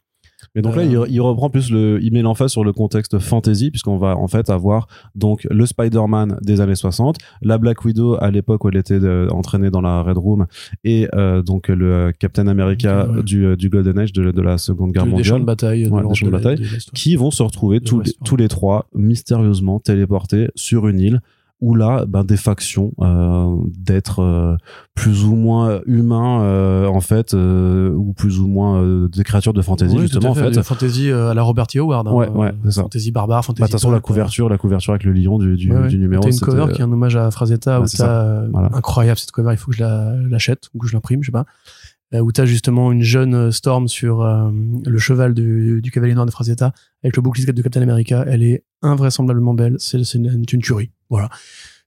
[0.57, 3.19] Mais donc là, Euh, il, il reprend plus le, il met l'emphase sur le contexte
[3.19, 8.17] fantasy, puisqu'on va en fait avoir donc le Spider-Man des années 60, la Black Widow
[8.19, 10.47] à l'époque où elle était euh, entraînée dans la Red Room,
[10.83, 13.23] et euh, donc le Captain America ouais.
[13.23, 15.85] du, du Golden Age de, de la Seconde Guerre des champs mondiale, de bataille.
[15.85, 16.59] de Ouais, des champs de bataille.
[16.61, 16.79] ouais.
[16.95, 21.21] qui vont se retrouver tous, les, tous les trois mystérieusement téléportés sur une île
[21.63, 24.57] où là, ben, des factions euh, d'êtres euh,
[24.95, 29.55] plus ou moins humains euh, en fait, euh, ou plus ou moins euh, des créatures
[29.55, 30.63] de fantasy Oui, justement en fait.
[30.63, 31.79] Fantasy euh, à la Robert E.
[31.81, 32.09] Howard.
[32.09, 32.13] hein.
[32.13, 32.83] Ouais, ouais, c'est ça.
[32.83, 33.61] Fantasy barbare, fantasy.
[33.63, 35.99] Bah, de toute façon, la couverture, la couverture avec le lion du, du, Ouais, du
[35.99, 36.23] numéro.
[36.23, 37.85] T'as une cover qui est un hommage à Frazetta où
[38.53, 38.69] Voilà.
[38.75, 39.53] incroyable cette cover.
[39.53, 41.47] Il faut que je la l'achète ou que je l'imprime, je sais pas.
[42.21, 44.51] Où t'as justement une jeune Storm sur euh,
[44.87, 48.25] le cheval du, du cavalier noir de Frazetta avec le bouclier de Captain America.
[48.29, 49.77] Elle est invraisemblablement belle.
[49.79, 50.91] C'est c'est une, une tuerie.
[51.11, 51.31] Voilà.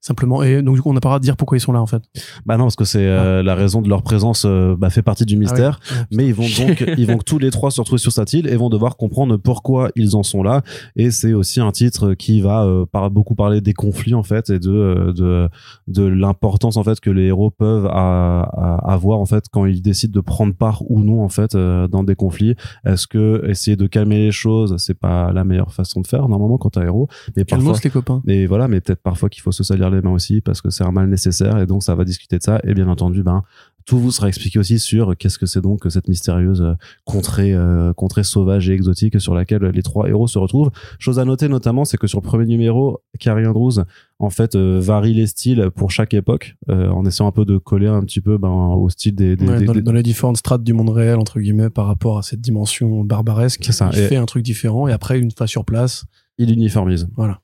[0.01, 0.43] Simplement.
[0.43, 1.81] Et donc, du coup, on n'a pas le droit de dire pourquoi ils sont là,
[1.81, 2.01] en fait.
[2.45, 5.25] Bah non, parce que c'est euh, la raison de leur présence euh, bah, fait partie
[5.25, 5.79] du mystère.
[5.91, 6.17] Ah oui.
[6.17, 8.55] Mais ils vont donc, ils vont tous les trois se retrouver sur cette île et
[8.55, 10.61] vont devoir comprendre pourquoi ils en sont là.
[10.95, 14.49] Et c'est aussi un titre qui va euh, par, beaucoup parler des conflits en fait
[14.49, 15.49] et de de
[15.87, 19.81] de l'importance en fait que les héros peuvent à- à- avoir en fait quand ils
[19.81, 22.55] décident de prendre part ou non en fait dans des conflits.
[22.85, 26.57] Est-ce que essayer de calmer les choses, c'est pas la meilleure façon de faire normalement
[26.57, 28.21] quand t'es un héros, mais parfois Calmos, les copains.
[28.25, 30.83] mais voilà, mais peut-être parfois qu'il faut se salir les mains aussi parce que c'est
[30.83, 32.59] un mal nécessaire et donc ça va discuter de ça.
[32.63, 33.43] Et bien entendu, ben
[33.85, 36.73] tout vous sera expliqué aussi sur qu'est-ce que c'est donc cette mystérieuse euh,
[37.05, 40.69] contrée, euh, contrée sauvage et exotique sur laquelle les trois héros se retrouvent.
[40.99, 43.79] Chose à noter notamment, c'est que sur le premier numéro, Carrie Andrews
[44.19, 47.57] en fait euh, varie les styles pour chaque époque euh, en essayant un peu de
[47.57, 50.03] coller un petit peu ben, au style des, des, Ouais, des- dans, des- dans les
[50.03, 53.63] différentes strates du monde réel, entre guillemets, par rapport à cette dimension barbaresque.
[53.71, 53.89] Ça.
[53.93, 56.05] Il Et- fait un truc différent et après, une fois sur place,
[56.37, 57.07] il uniformise.
[57.15, 57.39] voilà.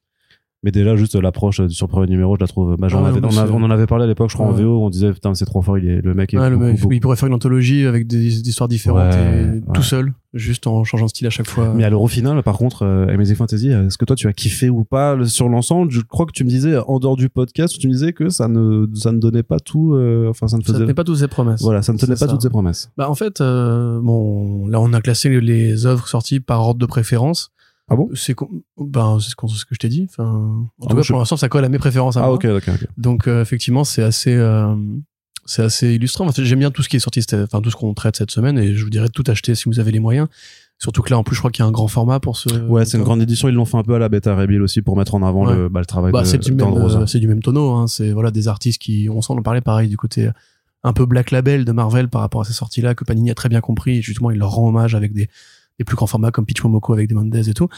[0.66, 2.76] Mais déjà, juste l'approche euh, sur le premier numéro, je la trouve.
[2.78, 3.06] Bah, non, on,
[3.38, 4.52] a- on en avait parlé à l'époque, je crois, en.
[4.52, 6.80] VO, on disait, putain, c'est trop fort, il est, le mec est Ouais, le mec,
[6.82, 9.62] beaucoup- il pourrait faire une anthologie avec des, des histoires différentes Ouais, et ouais.
[9.76, 11.72] tout seul, juste en changeant de style à chaque fois.
[11.76, 14.70] Mais alors au final, par contre, euh, Amazing Fantasy, est-ce que toi tu as kiffé
[14.70, 15.92] ou pas sur l'ensemble?
[15.92, 18.48] Je crois que tu me disais en dehors du podcast, tu me disais que ça
[18.48, 19.94] ne ça ne donnait pas tout.
[19.94, 20.80] euh, enfin, ça ne ça faisait.
[20.84, 21.62] tenait pas toutes ses promesses.
[21.62, 22.28] Voilà, ça ne tenait pas ça.
[22.28, 22.90] toutes ses promesses.
[22.98, 26.86] Bah, en fait, euh, bon, là, on a classé les œuvres sorties par ordre de
[26.88, 27.52] préférence.
[27.88, 28.10] Ah bon?
[28.16, 28.36] C'est
[28.80, 30.08] ben, ce, que je t'ai dit.
[30.10, 32.18] Enfin, en Ah tout bon, cas, je- pour l'instant, ça colle à mes préférences.
[32.18, 32.34] À Ah moi.
[32.36, 32.88] ok, ok, ok.
[32.98, 34.76] Donc euh, effectivement, c'est assez, euh,
[35.46, 36.26] c'est assez illustrant.
[36.28, 38.32] En fait, J'aime bien tout ce qui est sorti, enfin tout ce qu'on traite cette
[38.32, 40.28] semaine, et je vous dirais de tout acheter si vous avez les moyens.
[40.78, 42.50] Surtout que là, en plus, je crois qu'il y a un grand format pour ce.
[42.68, 43.48] Ouais, c'est une grande édition.
[43.48, 45.56] Ils l'ont fait un peu à la bêta Rebuild aussi pour mettre en avant Ouais.
[45.56, 47.72] le, bah, le travail Bah, de du même, euh, c'est du même tonneau.
[47.72, 47.88] Hein.
[47.88, 50.30] C'est voilà des artistes qui, on s'en en parlait pareil du côté
[50.84, 53.48] un peu black label de Marvel par rapport à ces sorties-là que Panini a très
[53.48, 54.00] bien compris.
[54.00, 55.30] Et justement, il leur rend hommage avec des,
[55.80, 57.70] des plus grands formats comme Pitch Momoko avec des Mendez et tout.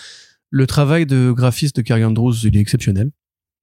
[0.49, 3.11] Le travail de graphiste de Carrie Andrews, il est exceptionnel.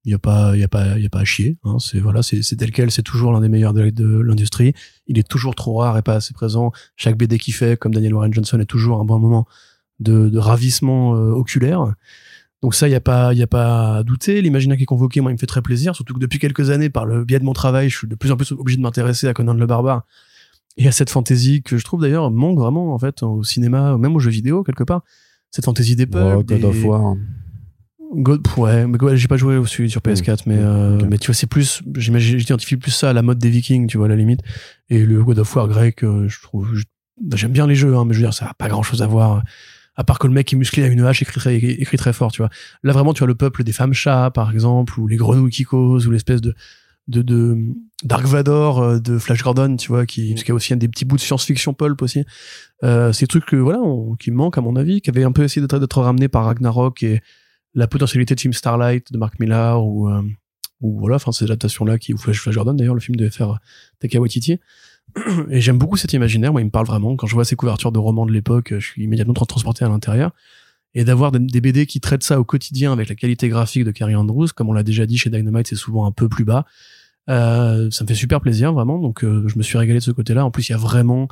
[0.03, 1.57] Il y a pas, il y a pas, il y a pas à chier.
[1.63, 1.77] Hein.
[1.79, 2.91] C'est voilà, c'est tel quel.
[2.91, 4.73] C'est toujours l'un des meilleurs de, l'industrie.
[5.07, 6.71] Il est toujours trop rare et pas assez présent.
[6.95, 9.47] Chaque BD qu'il fait, comme Daniel Warren Johnson, est toujours un bon moment
[9.99, 11.95] de, de ravissement euh, oculaire.
[12.61, 14.43] Donc ça, il y a pas, il y a pas à douter.
[14.43, 15.95] L'imaginaire qui est convoqué, moi, il me fait très plaisir.
[15.95, 18.31] Surtout que depuis quelques années, par le biais de mon travail, je suis de plus
[18.31, 20.05] en plus obligé de m'intéresser à Conan le Barbare
[20.77, 24.15] et à cette fantaisie que je trouve d'ailleurs manque vraiment en fait au cinéma, même
[24.15, 25.03] aux jeux vidéo quelque part.
[25.51, 26.37] Cette fantaisie des peuples.
[26.39, 27.15] Oh, God des- of War.
[28.13, 31.05] God, ouais, mais j'ai pas joué au celui sur PS4, mais euh, ok.
[31.09, 33.97] mais tu vois, c'est plus, j'imagine, j'identifie plus ça à la mode des Vikings, tu
[33.97, 34.41] vois, à la limite.
[34.89, 36.69] Et le God of War grec, euh, je trouve,
[37.21, 39.01] bah, j'aime bien les jeux, hein, mais je veux dire, ça a pas grand chose
[39.01, 39.43] à voir.
[39.95, 42.31] À part que le mec est musclé à une hache écrit très, écrit très fort,
[42.31, 42.49] tu vois.
[42.83, 45.63] Là, vraiment, tu as le peuple des femmes chats, par exemple, ou les grenouilles qui
[45.63, 46.53] causent, ou l'espèce de,
[47.07, 47.57] de, de
[48.03, 50.77] Dark Vador euh, de Flash Gordon, tu vois, qui, parce qu'il y a aussi un
[50.77, 52.23] des petits bouts de science-fiction pulp aussi.
[52.83, 55.43] Euh, des trucs que, voilà, on- qui manquent, à mon avis, qui avaient un peu
[55.43, 57.21] essayé d'être, d'être ramenés par Ragnarok et
[57.73, 60.21] la potentialité de film Starlight de Mark Millar ou, euh,
[60.81, 63.59] ou voilà, enfin, ces adaptations-là qui, ou Flash, Flash Gordon d'ailleurs, le film devait faire
[63.99, 64.59] Taika Waititi.
[65.49, 67.15] Et j'aime beaucoup cet imaginaire, moi, il me parle vraiment.
[67.15, 69.89] Quand je vois ces couvertures de romans de l'époque, je suis immédiatement tra- transporté à
[69.89, 70.31] l'intérieur.
[70.95, 73.91] Et d'avoir des, des BD qui traitent ça au quotidien avec la qualité graphique de
[73.91, 76.65] Carrie Andrews, comme on l'a déjà dit chez Dynamite, c'est souvent un peu plus bas.
[77.29, 78.97] Euh, ça me fait super plaisir, vraiment.
[78.99, 80.45] Donc, euh, je me suis régalé de ce côté-là.
[80.45, 81.27] En plus, il y a vraiment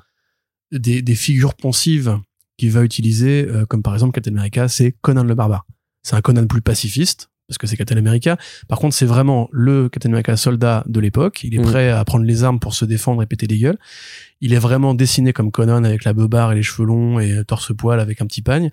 [0.71, 2.19] des, des figures pensives
[2.57, 5.65] qu'il va utiliser, euh, comme par exemple Captain America, c'est Conan le Barbare.
[6.01, 8.37] C'est un Conan plus pacifiste, parce que c'est Captain America.
[8.67, 11.43] Par contre, c'est vraiment le Captain America soldat de l'époque.
[11.43, 11.63] Il est Mm.
[11.63, 13.77] prêt à prendre les armes pour se défendre et péter les gueules.
[14.41, 17.99] Il est vraiment dessiné comme Conan avec la beubare et les cheveux longs et torse-poil
[17.99, 18.71] avec un petit pagne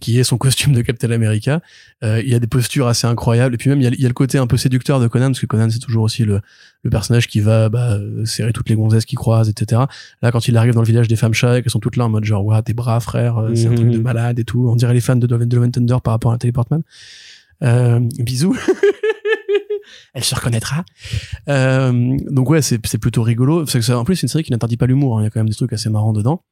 [0.00, 1.60] qui est son costume de Captain America.
[2.04, 3.54] Euh, il y a des postures assez incroyables.
[3.54, 5.08] Et puis même, il y a, il y a le côté un peu séducteur de
[5.08, 6.40] Conan, parce que Conan, c'est toujours aussi le,
[6.82, 9.82] le personnage qui va bah, euh, serrer toutes les gonzesses qu'il croise, etc.
[10.22, 12.08] Là, quand il arrive dans le village des femmes chats, qu'elles sont toutes là en
[12.10, 13.76] mode genre, ouais, t'es bras, frère, euh, c'est un Mhm.
[13.76, 14.68] truc de malade et tout.
[14.68, 16.82] On dirait les fans de Love Thunder par rapport à Natalie Portman.
[17.62, 18.56] Euh, bisous.
[20.14, 20.84] Elle se reconnaîtra.
[21.48, 23.60] Euh, donc ouais, c'est c'est plutôt rigolo.
[23.60, 25.18] Parce que ça- en plus, c'est une série qui n'interdit pas l'humour.
[25.18, 25.22] hein.
[25.22, 26.42] Il y a quand même des trucs assez marrants dedans.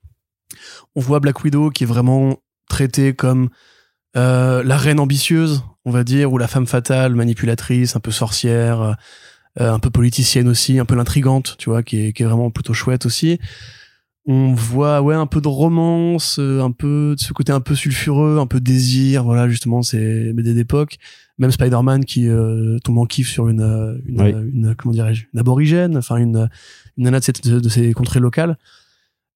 [0.95, 2.37] On voit Black Widow qui est vraiment
[2.69, 3.49] traitée comme
[4.17, 8.97] euh, la reine ambitieuse, on va dire, ou la femme fatale, manipulatrice, un peu sorcière,
[9.61, 12.51] euh, un peu politicienne aussi, un peu l'intrigante, tu vois, qui est, qui est vraiment
[12.51, 13.39] plutôt chouette aussi.
[14.27, 17.75] On voit ouais un peu de romance, euh, un peu de ce côté un peu
[17.75, 20.97] sulfureux, un peu désir, voilà justement c'est BD d'époque.
[21.37, 24.31] Même Spider-Man qui euh, tombe en kiff sur une euh, une, Oui.
[24.31, 26.49] une comment dirais-je une aborigène, enfin une
[26.97, 28.57] une nana de, cette- de, de ces contrées locales.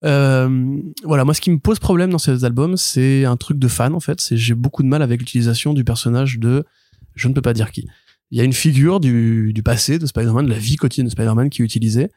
[0.04, 3.68] Euh, voilà, moi ce qui me pose problème dans ces albums, c'est un truc de
[3.68, 4.20] fan en fait.
[4.20, 6.64] C'est j'ai beaucoup de mal avec l'utilisation du personnage de
[7.14, 7.86] je ne peux pas dire qui.
[8.30, 11.50] Il y a une figure du, passé de Spider-Man, de la vie quotidienne de Spider-Man
[11.50, 12.10] qui est utilisée.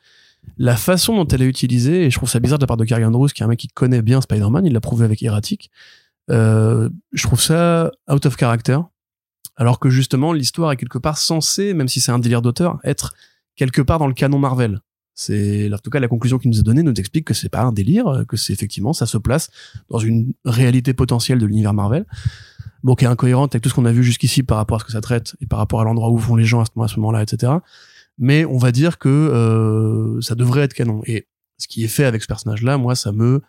[0.58, 2.84] La façon dont elle est utilisée, et je trouve ça bizarre de la part de
[2.84, 5.72] Carrie Andrews, qui est un mec qui connaît bien Spider-Man, il l'a prouvé avec Erratic.
[6.30, 8.80] Euh, je trouve ça out of character.
[9.56, 13.14] Alors que justement, l'histoire est quelque part censée, même si c'est un délire d'auteur, être
[13.56, 14.80] quelque part dans le canon Marvel.
[15.22, 17.62] C'est, en tout cas, la conclusion qu'il nous a donnée nous explique que c'est pas
[17.62, 19.50] un délire, que c'est effectivement, ça se place
[19.90, 22.06] dans une réalité potentielle de l'univers Marvel.
[22.84, 24.86] Bon, qui est incohérente avec tout ce qu'on a vu jusqu'ici par rapport à ce
[24.86, 27.22] que ça traite et par rapport à l'endroit où vont les gens à ce, moment-là,
[27.22, 27.54] etc.
[28.18, 31.02] Mais on va dire que euh, ça devrait être canon.
[31.06, 31.28] Et
[31.60, 33.42] ce qui est fait avec ce personnage-là, moi, ça me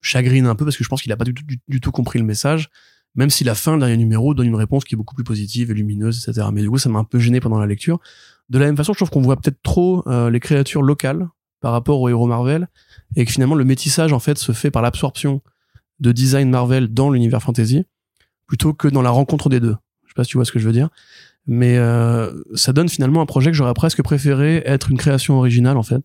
[0.00, 2.18] chagrine un peu parce que je pense qu'il a pas du, tout- du- tout compris
[2.18, 2.68] le message,
[3.14, 5.70] même si la fin du dernier numéro donne une réponse qui est beaucoup plus positive
[5.70, 6.48] et lumineuse, etc.
[6.52, 8.00] Mais du coup, ça m'a un peu gêné pendant la lecture.
[8.48, 11.28] De la même façon, je trouve qu'on voit peut-être trop euh, les créatures locales
[11.60, 12.68] par rapport aux héros Marvel
[13.16, 15.42] et que finalement le métissage en fait se fait par l'absorption
[16.00, 17.84] de design Marvel dans l'univers fantasy
[18.46, 19.76] plutôt que dans la rencontre des deux.
[20.04, 20.88] Je sais pas si tu vois ce que je veux dire,
[21.46, 25.76] mais euh, ça donne finalement un projet que j'aurais presque préféré être une création originale
[25.76, 26.02] en fait,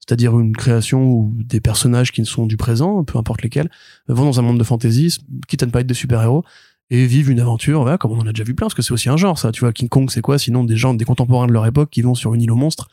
[0.00, 3.70] c'est-à-dire une création où des personnages qui ne sont du présent, peu importe lesquels,
[4.08, 6.44] vont dans un monde de fantasy, quitte à ne pas être des super-héros
[6.90, 8.92] et vivent une aventure, voilà, comme on en a déjà vu plein, parce que c'est
[8.92, 9.52] aussi un genre, ça.
[9.52, 10.38] Tu vois, King Kong, c'est quoi?
[10.38, 12.88] Sinon, des gens, des contemporains de leur époque qui vont sur une île aux monstres,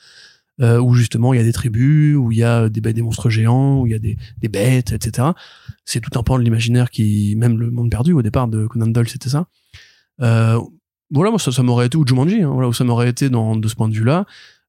[0.62, 3.30] euh, où justement il y a des tribus, où il y a des, des monstres
[3.30, 5.30] géants, où il y a des, des bêtes, etc.
[5.86, 8.88] C'est tout un pan de l'imaginaire qui, même le monde perdu au départ de Conan
[8.88, 9.48] Doyle, c'était ça.
[10.22, 10.60] Euh,
[11.12, 13.56] voilà, moi ça, ça m'aurait été ou Jumanji, hein, voilà où ça m'aurait été dans
[13.56, 14.26] de ce point de vue-là.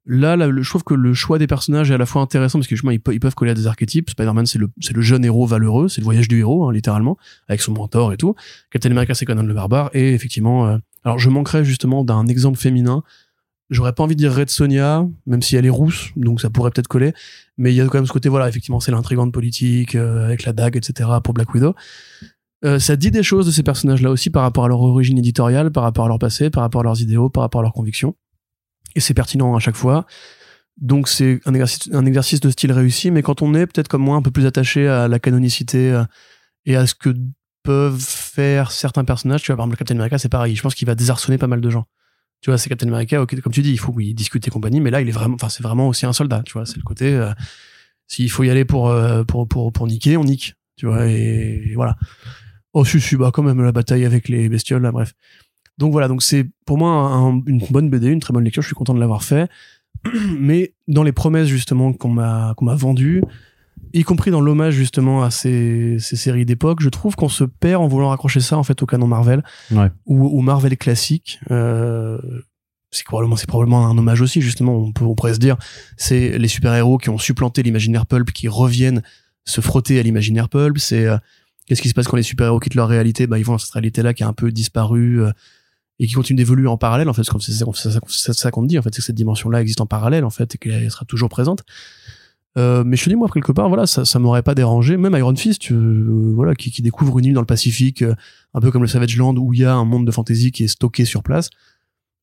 [0.06, 2.76] Là, je trouve que le choix des personnages est à la fois intéressant parce que
[2.76, 4.10] justement ils, ils peuvent coller à des archétypes.
[4.10, 7.16] Spider-Man c'est le c'est le jeune héros valeureux, c'est le voyage du héros hein, littéralement
[7.48, 8.34] avec son mentor et tout.
[8.70, 12.58] Captain America c'est Conan le barbare et effectivement, euh, alors je manquerais justement d'un exemple
[12.58, 13.02] féminin.
[13.70, 16.70] J'aurais pas envie de dire Red Sonia, même si elle est rousse, donc ça pourrait
[16.70, 17.14] peut-être coller.
[17.56, 20.44] Mais il y a quand même ce côté, voilà, effectivement, c'est l'intrigante politique, euh, avec
[20.44, 21.74] la dague, etc., pour Black Widow.
[22.66, 25.72] Euh, ça dit des choses de ces personnages-là aussi par rapport à leur origine éditoriale,
[25.72, 28.14] par rapport à leur passé, par rapport à leurs idéaux, par rapport à leurs convictions.
[28.94, 30.06] Et c'est pertinent à chaque fois.
[30.76, 34.02] Donc c'est un exercice, un exercice de style réussi, mais quand on est peut-être comme
[34.02, 36.04] moi un peu plus attaché à la canonicité euh,
[36.66, 37.14] et à ce que
[37.62, 40.54] peuvent faire certains personnages, tu vois, par exemple, le Captain America, c'est pareil.
[40.54, 41.86] Je pense qu'il va désarçonner pas mal de gens.
[42.40, 44.80] Tu vois, c'est Captain America, ok, comme tu dis, il faut qu'il discute et compagnie,
[44.80, 46.82] mais là, il est vraiment, enfin, c'est vraiment aussi un soldat, tu vois, c'est le
[46.82, 47.32] côté, euh,
[48.06, 51.62] s'il faut y aller pour, euh, pour, pour, pour niquer, on nique, tu vois, et,
[51.70, 51.96] et voilà.
[52.74, 55.14] Oh, si, si, bah, quand même, la bataille avec les bestioles, là, bref.
[55.78, 58.68] Donc voilà, donc c'est pour moi un- une bonne BD, une très bonne lecture, je
[58.68, 59.48] suis content de l'avoir fait.
[60.38, 63.22] Mais dans les promesses, justement, qu'on m'a, qu'on m'a vendues,
[63.92, 67.82] y compris dans l'hommage, justement, à ces, ces séries d'époque, je trouve qu'on se perd
[67.82, 69.90] en voulant raccrocher ça, en fait, au canon Marvel Ouais.
[70.06, 71.40] ou, ou Marvel classique.
[71.50, 72.18] Euh,
[72.90, 74.76] c'est probablement, c'est probablement un hommage aussi, justement.
[74.76, 75.56] On, peut, on pourrait se dire,
[75.96, 79.02] c'est les super-héros qui ont supplanté l'imaginaire pulp, qui reviennent
[79.44, 80.78] se frotter à l'imaginaire pulp.
[80.78, 81.16] C'est euh,
[81.66, 83.26] qu'est-ce qui se passe quand les super-héros quittent leur réalité?
[83.26, 85.30] Bah, ils vont dans cette réalité-là qui a un peu disparu euh,
[85.98, 87.08] et qui continue d'évoluer en parallèle.
[87.08, 88.78] En fait, c'est ça, qu'on dit.
[88.78, 91.28] En fait, c'est que cette dimension-là existe en parallèle, en fait, et qu'elle sera toujours
[91.28, 91.64] présente.
[92.56, 95.16] Euh, mais je te dis moi quelque part voilà ça ça m'aurait pas dérangé même
[95.16, 98.14] Iron Fist euh, voilà qui, qui découvre une île dans le Pacifique euh,
[98.54, 100.62] un peu comme le Savage Land où il y a un monde de fantasy qui
[100.62, 101.50] est stocké sur place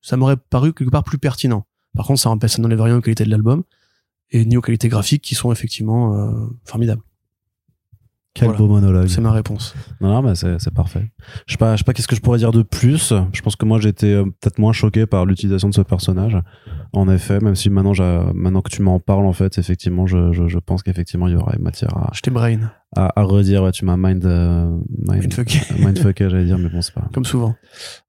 [0.00, 3.24] ça m'aurait paru quelque part plus pertinent par contre ça ça n'enlève rien aux qualités
[3.24, 3.62] de l'album
[4.30, 7.02] et ni aux qualités graphiques qui sont effectivement euh, formidables
[8.34, 8.58] Quel Voilà.
[8.60, 9.08] beau monologue.
[9.08, 11.12] c'est ma réponse Non, non, mais c'est parfait.
[11.46, 13.12] Je sais pas, je sais pas qu'est-ce que je pourrais dire de plus.
[13.32, 16.38] Je pense que moi j'étais euh, peut-être moins choqué par l'utilisation de ce personnage.
[16.94, 17.92] En effet, même si maintenant,
[18.34, 21.36] maintenant que tu m'en parles, en fait, effectivement, je, je, je pense qu'effectivement il y
[21.36, 23.64] aurait matière à, j'étais brain à, à redire.
[23.64, 24.64] Ouais, tu m'as mind, euh,
[25.06, 25.60] mind, Mindfucké.
[25.78, 27.08] mindfucké, j'allais dire, mais bon, c'est pas.
[27.12, 27.54] comme souvent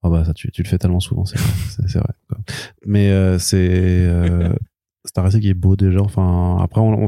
[0.03, 1.99] Oh bah ça, tu, tu le fais tellement souvent, c'est vrai.
[1.99, 2.37] vrai quoi.
[2.85, 3.57] Mais euh, c'est
[4.07, 4.53] euh,
[5.03, 5.99] c'est un récit qui est beau déjà.
[6.01, 7.07] Enfin, après, on, on-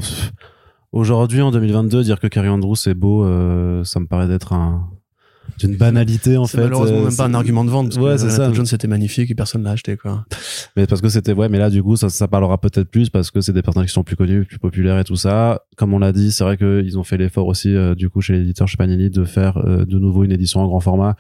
[0.96, 4.90] aujourd'hui en 2022, dire que Carrie Andrews c'est beau, euh, ça me paraît d'être un
[5.60, 6.58] d'une banalité en fait.
[6.58, 8.54] malheureusement euh, même pas un argument de vente parce Ouais, c'est Jonathan ça.
[8.54, 10.26] Jones c'était magnifique et personne l'a acheté quoi
[10.76, 13.30] Mais parce que c'était ouais, mais là du coup ça, ça parlera peut-être plus parce
[13.32, 15.62] que c'est des personnages qui sont plus connus, plus populaires et tout ça.
[15.78, 18.34] Comme on l'a dit, c'est vrai qu'ils ont fait l'effort aussi euh, du coup chez
[18.34, 21.16] l'éditeur chez Panini de faire euh, de nouveau une édition en grand format.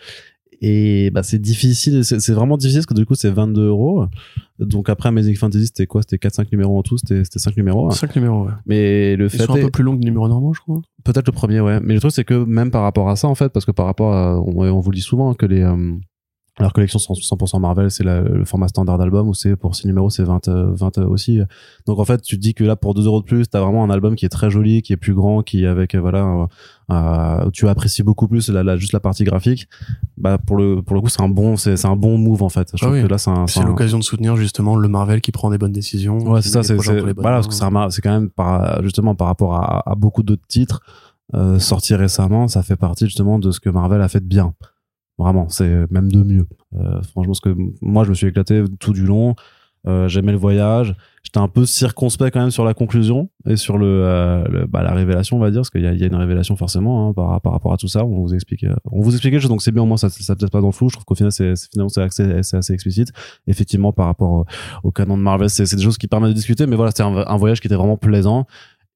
[0.61, 4.05] Et bah c'est difficile, c'est vraiment difficile parce que du coup c'est 22 euros.
[4.59, 6.01] Donc après Amazing Fantasy c'était quoi?
[6.01, 7.91] C'était 4-5 numéros en tout, c'était c'était 5 numéros.
[7.91, 8.51] cinq numéros ouais.
[8.65, 10.61] Mais le ils fait sont un est- peu plus longs que les numéros normaux je
[10.61, 11.79] crois peut-être le premier ouais.
[11.83, 13.85] Mais le truc c'est que même par rapport à ça en fait, parce que par
[13.85, 15.93] rapport à, on, on vous le dit souvent hein, que les euh,
[16.57, 20.23] alors collection 100% Marvel, c'est le format standard d'album où c'est pour 6 numéros, c'est
[20.23, 21.41] 20, euh, 20 aussi.
[21.85, 23.83] Donc en fait, tu te dis que là, pour 2 euros de plus, t'as vraiment
[23.83, 26.23] un album qui est très joli, qui est plus grand, qui est avec, euh, voilà,
[26.25, 26.45] euh,
[26.91, 29.67] euh, tu apprécies beaucoup plus la, la- juste la partie graphique.
[30.17, 32.47] Bah, pour le, pour le coup, c'est un bon, c'est, c'est un bon move, en
[32.49, 32.69] fait.
[32.73, 33.01] Je Ah oui.
[33.01, 35.57] que là, c'est un, c'est un- l'occasion de soutenir justement le Marvel qui prend des
[35.57, 37.53] bonnes décisions Ouais, c'est ça, c'est, voilà, parce que
[37.93, 40.79] c'est quand même par, justement par rapport à, à beaucoup d'autres titres,
[41.33, 44.53] euh, sortis récemment, ça fait partie justement de ce que Marvel a fait de bien.
[45.17, 46.47] Vraiment, c'est même de mieux.
[46.75, 49.35] Euh, franchement, parce que moi, je me suis éclaté tout du long.
[49.87, 50.95] Euh, j'aimais le voyage.
[51.23, 54.93] J'étais un peu circonspect quand même sur la conclusion et sur le, euh, bah, la
[54.93, 57.51] révélation, on va dire, parce qu'il y y a une révélation forcément hein, par, par
[57.51, 58.03] rapport à tout ça.
[58.03, 60.09] On vous explique, euh, on vous explique quelque chose, donc c'est bien au moins ça,
[60.09, 60.89] ça peut-être pas dans le flou.
[60.89, 63.11] Je trouve qu'au final, c'est finalement c'est assez, assez explicite.
[63.47, 64.45] Effectivement, par rapport
[64.83, 67.15] au, canon de Marvel, c'est des choses qui permettent de discuter, mais voilà, c'était un,
[67.15, 68.47] un voyage qui était vraiment plaisant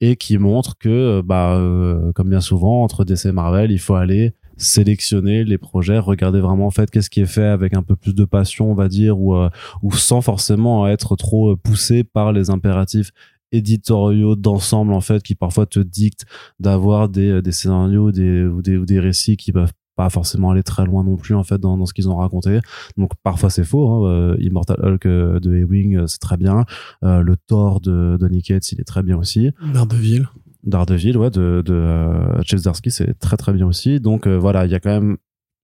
[0.02, 3.80] et qui montre que, euh, bah, euh, comme bien souvent entre DC et Marvel, il
[3.80, 7.82] faut aller sélectionner les projets, regarder vraiment en fait qu'est-ce qui est fait avec un
[7.82, 9.50] peu plus de passion, on va dire, ou euh,
[9.82, 13.12] ou sans forcément être trop euh, poussé par les impératifs
[13.52, 16.26] éditoriaux d'ensemble en fait qui parfois te dictent
[16.60, 20.52] d'avoir des, euh, des scénarios des, ou des ou des récits qui peuvent pas forcément
[20.52, 22.60] aller très loin non plus en fait dans, dans ce qu'ils ont raconté.
[22.98, 24.36] Donc parfois c'est faux hein.
[24.40, 26.64] Immortal Hulk de Ewing c'est très bien.
[27.02, 29.52] Le Thor de Cates il est très bien aussi.
[29.74, 30.28] Daredevil
[30.64, 32.42] Daredevil, ouais, de, de euh,
[32.90, 34.00] c'est très très bien aussi.
[34.00, 35.18] Donc euh, voilà, il y a quand même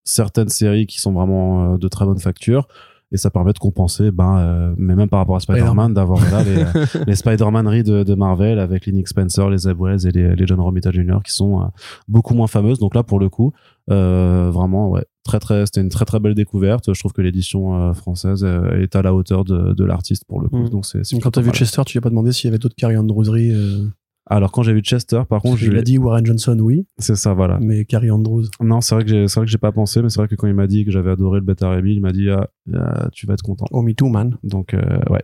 [0.03, 2.67] certaines séries qui sont vraiment euh, de très bonne facture.
[3.11, 6.65] Et ça permet de compenser, ben, mais même par rapport à Spider-Man, d'avoir voilà, les,
[7.07, 10.59] les Spider-Maneries de, de Marvel avec les Nick Spencer, les Wells et les, les John
[10.59, 11.19] Romita Jr.
[11.23, 11.71] qui sont
[12.07, 12.79] beaucoup moins fameuses.
[12.79, 13.53] Donc là, pour le coup,
[13.87, 16.91] vraiment, ouais, très très, c'était une très très belle découverte.
[16.93, 20.63] Je trouve que l'édition française est à la hauteur de, de l'artiste pour le coup.
[20.63, 20.69] Mm.
[20.69, 21.51] Donc c'est quand t'as vu.
[21.51, 23.85] Chester tu lui as pas demandé s'il y avait d'autres Carrie Andrewsry euh...
[24.27, 27.15] Alors quand j'ai vu Chester, par contre, je il a dit Warren Johnson oui c'est
[27.15, 27.59] ça, voilà.
[27.61, 30.09] mais Carrie Andrews Non, c'est vrai que j'ai, c'est vrai que j'ai pas pensé, mais
[30.09, 32.01] c'est vrai que quand il m'a dit que j'avais adoré le Beta Ray Bill, il
[32.01, 33.65] m'a dit ah, ah, tu vas être content.
[33.71, 34.79] oh me too man Donc euh,
[35.11, 35.23] ouais.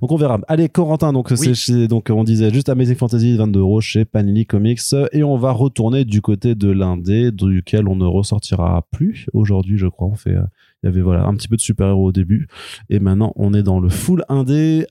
[0.00, 0.40] Donc on verra.
[0.48, 4.80] Allez Corentin, donc c'est donc on disait juste Amazing Fantasy 22 euros chez Panini Comics
[5.12, 9.86] et on va retourner du côté de l'indé duquel on ne ressortira plus aujourd'hui, je
[9.86, 10.08] crois.
[10.08, 10.42] On fait, euh,
[10.82, 12.48] il y avait voilà un petit peu de super héros au début
[12.88, 14.86] et maintenant on est dans le full indé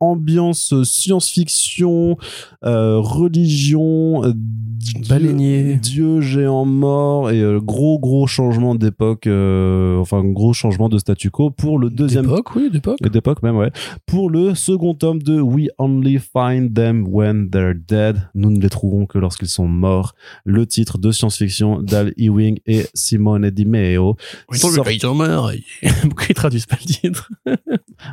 [0.00, 2.16] ambiance science-fiction,
[2.64, 4.32] euh, religion, euh,
[5.08, 5.76] Baleinier.
[5.76, 11.30] dieu géant mort et euh, gros gros changement d'époque, euh, enfin gros changement de statu
[11.30, 13.00] quo pour le deuxième D'époque, oui, d'époque.
[13.08, 13.70] d'époque même ouais
[14.06, 18.68] pour le second tome de We Only Find Them When They're Dead nous ne les
[18.68, 24.16] trouvons que lorsqu'ils sont morts le titre de science-fiction d'Al Ewing et Simone Di Meo
[24.50, 25.54] Oui, Sort- le meurt.
[26.02, 27.30] Pourquoi ils traduisent pas le titre?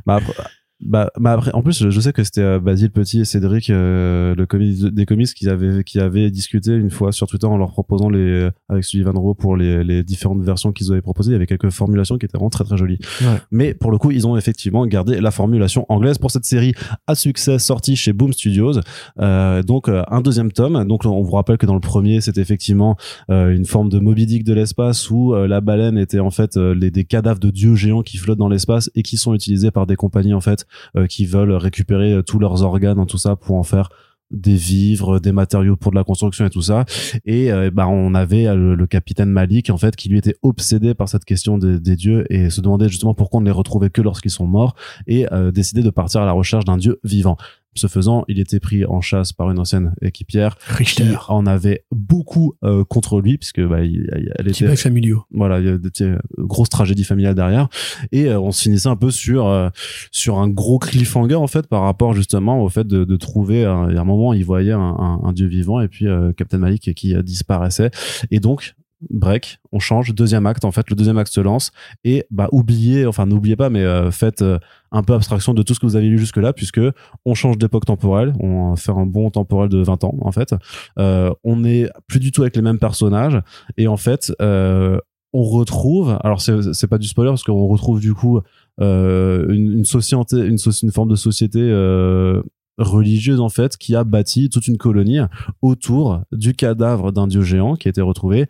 [0.05, 0.33] Bah, après,
[0.81, 3.69] bah, bah après, en plus, je, je sais que c'était euh, Basile Petit et Cédric,
[3.69, 7.57] euh, le comi des comics, qui avaient, qui avaient discuté une fois sur Twitter en
[7.57, 11.31] leur proposant les, avec Sullivan Rowe pour les, les différentes versions qu'ils avaient proposées.
[11.31, 12.99] Il y avait quelques formulations qui étaient vraiment très très jolies.
[13.21, 13.37] Ouais.
[13.51, 16.73] Mais pour le coup, ils ont effectivement gardé la formulation anglaise pour cette série
[17.07, 18.79] à succès sortie chez Boom Studios.
[19.19, 20.83] Euh, donc, euh, un deuxième tome.
[20.85, 22.95] Donc, on vous rappelle que dans le premier, c'était effectivement
[23.29, 26.57] euh, une forme de Moby Dick de l'espace où euh, la baleine était en fait
[26.57, 29.71] euh, les, des cadavres de dieux géants qui flottent dans l'espace et qui sont utilisés
[29.71, 30.65] par des compagnies en fait euh,
[31.07, 33.89] qui veulent récupérer euh, tous leurs organes tout ça pour en faire
[34.31, 36.85] des vivres, des matériaux pour de la construction et tout ça.
[37.25, 40.93] Et euh, bah on avait euh, le, capitaine Malik en fait qui lui était obsédé
[40.93, 44.01] par cette question des, dieux et se demandait justement pourquoi on ne les retrouvait que
[44.01, 44.75] lorsqu'ils sont morts
[45.07, 47.37] et euh, décidait de partir à la recherche d'un dieu vivant.
[47.73, 51.15] Ce faisant, il était pris en chasse par une ancienne équipière qui Richter.
[51.29, 55.23] en avait beaucoup euh, contre lui puisque bah, il- il- elle était familiaux.
[55.31, 57.69] voilà il y a des euh, grosses tragédies familiales derrière
[58.11, 59.69] et euh, on se finissait un peu sur euh,
[60.11, 63.85] sur un gros cliffhanger en fait par rapport justement au fait de, de trouver euh,
[63.89, 66.33] il y a un moment il voyait un, un- un dieu vivant et puis euh,
[66.33, 67.91] Captain Malik qui disparaissait
[68.31, 68.73] et donc
[69.09, 71.71] break on change deuxième acte en fait le deuxième acte se lance.
[72.03, 74.59] Et bah oubliez enfin n'oubliez pas mais euh, faites euh,
[74.91, 76.81] un peu abstraction de tout ce que vous avez lu jusque là puisque
[77.25, 80.55] on change d'époque temporelle on fait un bon temporel de 20 ans en fait.
[80.99, 83.39] Euh, on est plus du tout avec les mêmes personnages.
[83.77, 84.99] Et en fait euh,
[85.33, 88.41] on retrouve alors c'est pas du spoiler parce qu'on retrouve du coup
[88.79, 90.57] euh, une, société une,
[90.91, 92.41] forme de société euh,
[92.81, 95.19] religieuse en fait qui a bâti toute une colonie
[95.61, 98.47] autour du cadavre d'un dieu géant qui a été retrouvé.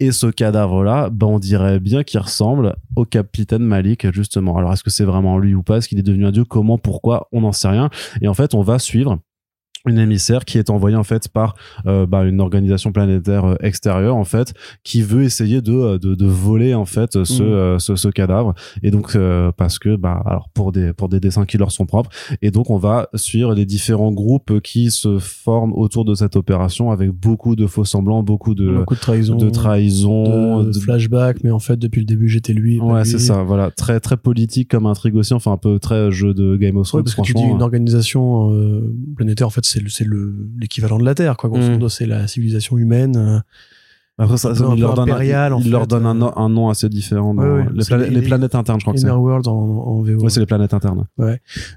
[0.00, 4.56] Et ce cadavre là ben on dirait bien qu'il ressemble au capitaine Malik justement.
[4.56, 5.78] Alors est-ce que c'est vraiment lui ou pas?
[5.78, 6.44] Est-ce qu'il est devenu un dieu?
[6.44, 6.78] Comment?
[6.78, 7.28] Pourquoi?
[7.32, 7.90] On n'en sait rien.
[8.20, 9.18] Et en fait on va suivre
[9.86, 11.54] une émissaire qui est envoyée en fait par
[11.86, 14.52] euh, bah, une organisation planétaire euh, extérieure en fait
[14.84, 18.54] qui veut essayer de euh, de, de voler en fait ce, euh, ce ce cadavre
[18.82, 21.86] et donc euh, parce que bah alors pour des pour des dessins qui leur sont
[21.86, 22.10] propres
[22.42, 26.90] et donc on va suivre les différents groupes qui se forment autour de cette opération
[26.90, 29.36] avec beaucoup de faux semblants beaucoup de Beaucoup de trahison.
[29.36, 32.80] de trahison de de- flashback, mais en fait, depuis le début, j'étais lui.
[32.80, 36.34] ouais c'est ça voilà très très politique comme intrigue aussi enfin un peu très jeu
[36.34, 38.52] de Game of Ouais, Thrones parce que tu dis franchement une organisation
[39.16, 41.50] planétaire, en fait, c'est le- c'est le l'équivalent de la Terre, quoi.
[41.50, 41.72] Grosso Mm.
[41.72, 43.16] modo, c'est la civilisation humaine.
[43.16, 43.38] euh,
[44.18, 46.12] Après, ça, un ça, un il leur donne, impérial, en il leur fait, donne un,
[46.16, 46.18] euh.
[46.18, 47.34] nom- un nom assez différent.
[47.34, 49.06] dans Ouais, ouais, les, planètes- les- les les- planètes internes, je crois que c'est.
[49.06, 50.22] Inner World en, en VO.
[50.22, 51.04] Ouais, c'est les planètes internes.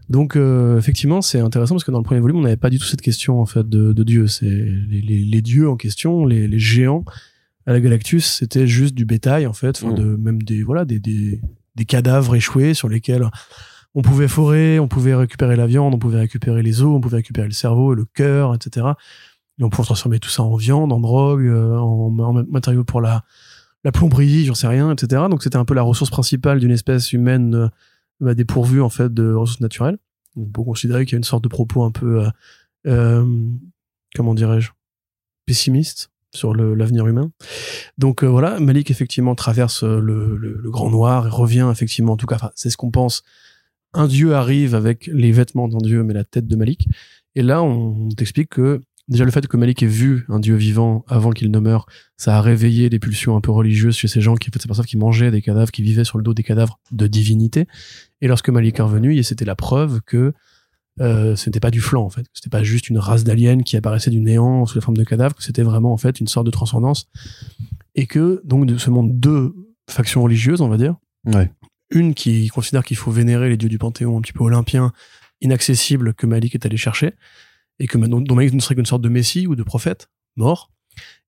[0.09, 2.79] Donc euh, effectivement, c'est intéressant parce que dans le premier volume, on n'avait pas du
[2.79, 4.27] tout cette question en fait de, de dieu.
[4.27, 7.03] C'est les, dieux en question, les, géants
[7.65, 9.95] à la Galactus, c'était juste du bétail en fait, enfin, Mm.
[9.95, 11.41] de même des voilà des, des
[11.75, 13.25] des cadavres échoués sur lesquels
[13.95, 17.17] on pouvait forer, on pouvait récupérer la viande, on pouvait récupérer les os, on pouvait
[17.17, 18.87] récupérer le cerveau, le cœur, etc.
[19.59, 22.09] Et on pouvait transformer tout ça en viande, en drogue, euh, en,
[22.49, 23.23] matériaux pour la
[23.93, 25.23] plomberie, j'en sais rien, etc.
[25.29, 27.67] Donc c'était un peu la ressource principale d'une espèce humaine euh,
[28.19, 29.97] bah, dépourvue en fait de ressources naturelles.
[30.35, 32.27] On peut considérer qu'il y a une sorte de propos un peu,
[32.85, 33.49] euh,
[34.15, 34.69] comment dirais-je,
[35.45, 37.31] pessimiste sur l'avenir humain.
[37.97, 42.51] Donc voilà, Malik effectivement traverse le, le- Grand Noir et revient effectivement, en tout cas,
[42.53, 43.23] c'est ce qu'on pense.
[43.93, 46.87] Un dieu arrive avec les vêtements d'un dieu, mais la tête de Malik.
[47.35, 51.03] Et là, on, t'explique que déjà le fait que Malik ait vu un dieu vivant
[51.07, 54.35] avant qu'il ne meure, ça a réveillé des pulsions un peu religieuses chez ces gens
[54.35, 56.79] qui en fait s'aperçoivent qu'ils mangeaient des cadavres, qui vivaient sur le dos des cadavres
[56.91, 57.65] de divinités.
[58.21, 60.33] Et lorsque Malik est revenu, c'était la preuve que
[61.01, 63.77] euh, ce n'était pas du flanc en fait, c'était pas juste une race d'aliens qui
[63.77, 66.45] apparaissait du néant sous la forme de cadavres, que c'était vraiment en fait une sorte
[66.45, 67.07] de transcendance,
[67.95, 69.55] et que donc de ce monde deux
[69.89, 71.51] factions religieuses, on va dire, Ouais.
[71.91, 74.93] Une qui considère qu'il faut vénérer les dieux du panthéon un petit peu olympien,
[75.41, 77.13] inaccessible que Malik est allé chercher,
[77.79, 80.71] et que dont Malik ne serait qu'une sorte de messie ou de prophète mort,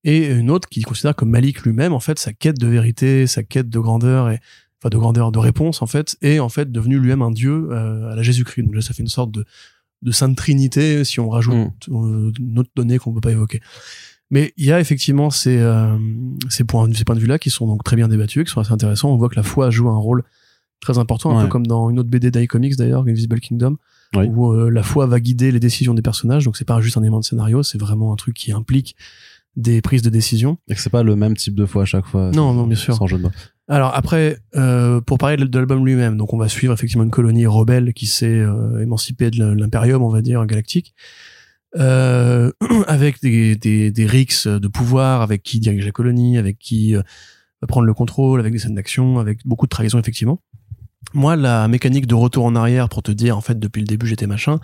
[0.04, 3.43] et une autre qui considère que Malik lui-même, en fait, sa quête de vérité, sa
[3.43, 4.39] quête de grandeur et
[4.80, 8.12] enfin de grandeur de réponse en fait, est en fait devenu lui-même un dieu euh,
[8.12, 8.64] à la Jésus-Christ.
[8.64, 9.45] Donc là, ça fait une sorte de
[10.01, 11.55] de sainte trinité si on rajoute
[11.89, 13.62] euh, une autre donnée qu'on peut pas évoquer.
[14.30, 15.97] Mais il y a effectivement ces, euh,
[16.49, 18.72] ces points, ces points de vue-là qui sont donc très bien débattus, qui sont assez
[18.72, 19.12] intéressants.
[19.12, 20.24] On voit que la foi joue un rôle
[20.82, 21.43] très important, un Ouais.
[21.43, 23.77] peu comme dans une autre BD d'Icomics d'ailleurs, Invisible Kingdom,
[24.15, 24.25] Oui.
[24.27, 26.43] où euh, la foi va guider les décisions des personnages.
[26.45, 28.95] Donc c'est pas juste un élément de scénario, c'est vraiment un truc qui implique
[29.55, 30.57] des prises de décision.
[30.69, 32.32] Et que c'est pas le même type de foi à chaque fois.
[32.34, 32.95] Non, non, bien sûr.
[32.95, 33.32] Sans jeu de mots.
[33.67, 37.11] Alors après, euh, pour parler de, de l'album lui-même, donc on va suivre effectivement une
[37.11, 40.93] colonie rebelle qui s'est euh, émancipée de l'impérium, on va dire galactique,
[41.77, 42.51] euh,
[42.88, 47.01] avec des, des, des rixes de pouvoir, avec qui dirige la colonie, avec qui euh,
[47.61, 50.41] va prendre le contrôle, avec des scènes d'action, avec beaucoup de trahison effectivement.
[51.14, 54.08] Moi, la mécanique de retour en arrière pour te dire en fait depuis le début
[54.08, 54.60] j'étais machin,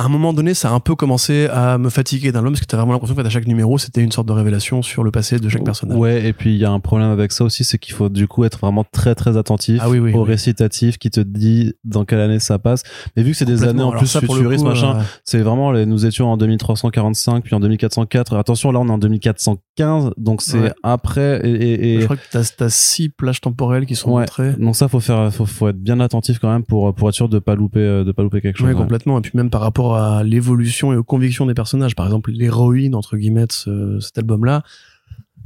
[0.00, 2.60] à un moment donné, ça a un peu commencé à me fatiguer d'un homme parce
[2.60, 5.10] que t'as vraiment l'impression que à chaque numéro, c'était une sorte de révélation sur le
[5.10, 5.98] passé de chaque personnage.
[5.98, 8.28] Ouais, et puis il y a un problème avec ça aussi, c'est qu'il faut du
[8.28, 10.28] coup être vraiment très très attentif Ah oui, oui, au oui.
[10.28, 12.84] récitatif qui te dit dans quelle année ça passe.
[13.16, 15.72] Mais vu que c'est des années en plus ça, futuristes, coup, machin, euh, c'est vraiment,
[15.72, 18.36] les- nous étions en 2345, puis en 2404.
[18.36, 20.72] Attention, là on est en 2415, donc c'est Ouais.
[20.82, 24.20] après et, et- et- je crois que t'as as six plages temporelles qui sont Ouais.
[24.22, 24.52] montrées.
[24.58, 27.28] donc ça faut faire, faut, faut être bien attentif quand même pour pour être sûr
[27.28, 28.68] de pas louper, euh, de pas louper quelque chose.
[28.68, 28.74] Ouais.
[28.74, 29.18] complètement.
[29.18, 31.94] Et puis même par rapport à l'évolution et aux convictions des personnages.
[31.94, 34.62] Par exemple, l'héroïne, entre guillemets, de ce- cet album-là,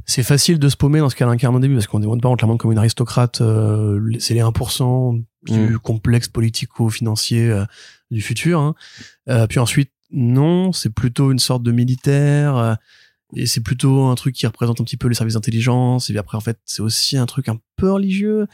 [0.05, 2.27] c'est facile de se paumer dans ce qu'elle incarne au début, parce qu'on ne pas,
[2.29, 5.13] on te la montre comme une aristocrate, euh, c'est les 1%
[5.45, 5.77] du Mm.
[5.79, 7.65] complexe politico-financier euh,
[8.11, 8.59] du futur.
[8.59, 8.75] hein.
[9.29, 12.77] Euh, puis ensuite, non, c'est plutôt une sorte de militaire,
[13.35, 16.19] et c'est plutôt un truc qui représente un petit peu les services d'intelligence, et puis
[16.19, 18.47] après, en fait, c'est aussi un truc un peu religieux.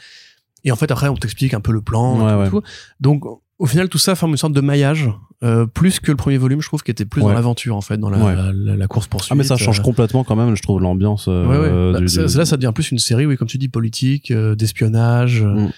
[0.64, 2.62] Et en fait, après, on t'explique un peu le plan, Ouais, et tout, ouais.
[2.62, 2.68] tout.
[3.00, 3.24] Donc,
[3.60, 5.08] au final, tout ça forme une sorte de maillage,
[5.44, 7.28] euh, plus que le premier volume, je trouve, qui était plus Ouais.
[7.28, 8.34] dans l'aventure, en fait, dans la, Ouais.
[8.52, 9.30] la, la course poursuite.
[9.32, 11.26] Ah mais ça change complètement quand même, je trouve l'ambiance.
[11.28, 11.92] euh, Ouais, ouais.
[11.92, 14.30] Bah, du- ça- du- Là, ça devient plus une série, oui, comme tu dis, politique,
[14.32, 15.70] euh, d'espionnage, euh, Mm.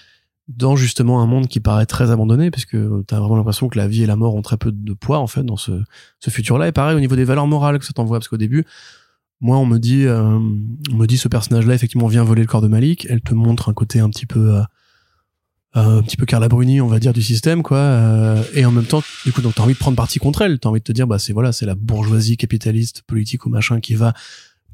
[0.49, 3.87] dans justement un monde qui paraît très abandonné, parce que t'as vraiment l'impression que la
[3.87, 5.71] vie et la mort ont très peu de poids, en fait, dans ce,
[6.19, 6.67] ce futur-là.
[6.67, 8.65] Et pareil, au niveau des valeurs morales que ça t'envoie, parce qu'au début,
[9.41, 10.21] moi, on me dit, euh,
[10.91, 13.07] on me dit, ce personnage-là, effectivement, vient voler le corps de Malik.
[13.09, 14.63] Elle te montre un côté un petit peu, euh, euh,
[15.73, 17.77] un petit peu Carla Bruni, on va dire, du système, quoi.
[17.77, 20.59] euh, et en même temps, du coup, donc t'as envie de prendre parti contre elle.
[20.59, 23.79] T'as envie de te dire, bah, c'est voilà, c'est la bourgeoisie capitaliste, politique ou machin
[23.79, 24.13] qui va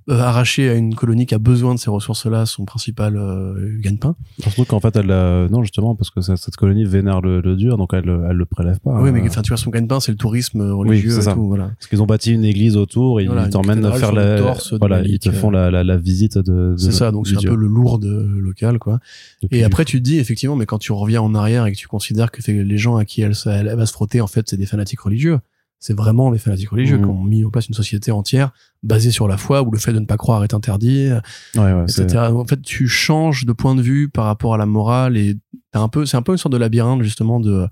[0.10, 4.16] euh, arracher à une colonie qui a besoin de ces ressources-là son principal euh, gagne-pain.
[4.42, 7.78] Surtout qu'en fait, elle, euh, non justement parce que cette colonie vénère le, le dur,
[7.78, 9.00] donc elle, le- elle le prélève pas.
[9.02, 11.34] oui, mais enfin, tu vois, son gagne-pain, c'est le tourisme religieux c'est et ça.
[11.34, 11.66] tout, voilà.
[11.78, 15.02] Parce qu'ils ont bâti une église autour et Voilà, ils t'emmènent faire la, torse voilà,
[15.04, 17.56] ils te font la, la, la visite de, de C'est ça, donc c'est un peu
[17.56, 19.00] le lourd local, quoi.
[19.44, 21.78] Depuis- Et après, tu te dis, effectivement, mais quand tu reviens en arrière et que
[21.78, 24.58] tu considères que les gens à qui elle, elle va se frotter, en fait, c'est
[24.58, 25.40] des fanatiques religieux.
[25.82, 27.04] C'est vraiment des fanatiques religieux Mhm.
[27.06, 28.52] qui ont mis en place une société entière
[28.84, 31.10] basée sur la foi où le fait de ne pas croire est interdit,
[31.56, 32.18] ouais, ouais, c'est- etc.
[32.34, 35.38] En fait, tu changes de point de vue par rapport à la morale et
[35.72, 37.68] t'as un peu, c'est un peu une sorte de labyrinthe, justement, de,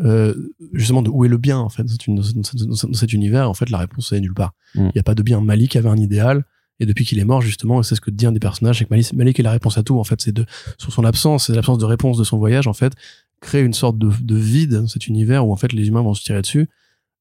[0.00, 0.34] euh,
[0.72, 3.50] justement, de où est le bien, en fait, dans, cet univers.
[3.50, 4.52] En fait, la réponse est nulle part.
[4.74, 4.90] Il Mhm.
[4.94, 5.40] n'y a pas de bien.
[5.40, 6.44] Malik avait un idéal.
[6.80, 8.90] Et depuis qu'il est mort, justement, c'est ce que dit un des personnages, c'est que
[8.90, 10.20] Malik, Malik est la réponse à tout, en fait.
[10.20, 10.46] C'est de,
[10.78, 12.92] sur son absence, c'est l'absence de réponse de son voyage, en fait,
[13.40, 16.14] crée une sorte de, de vide dans cet univers où, en fait, les humains vont
[16.14, 16.68] se tirer dessus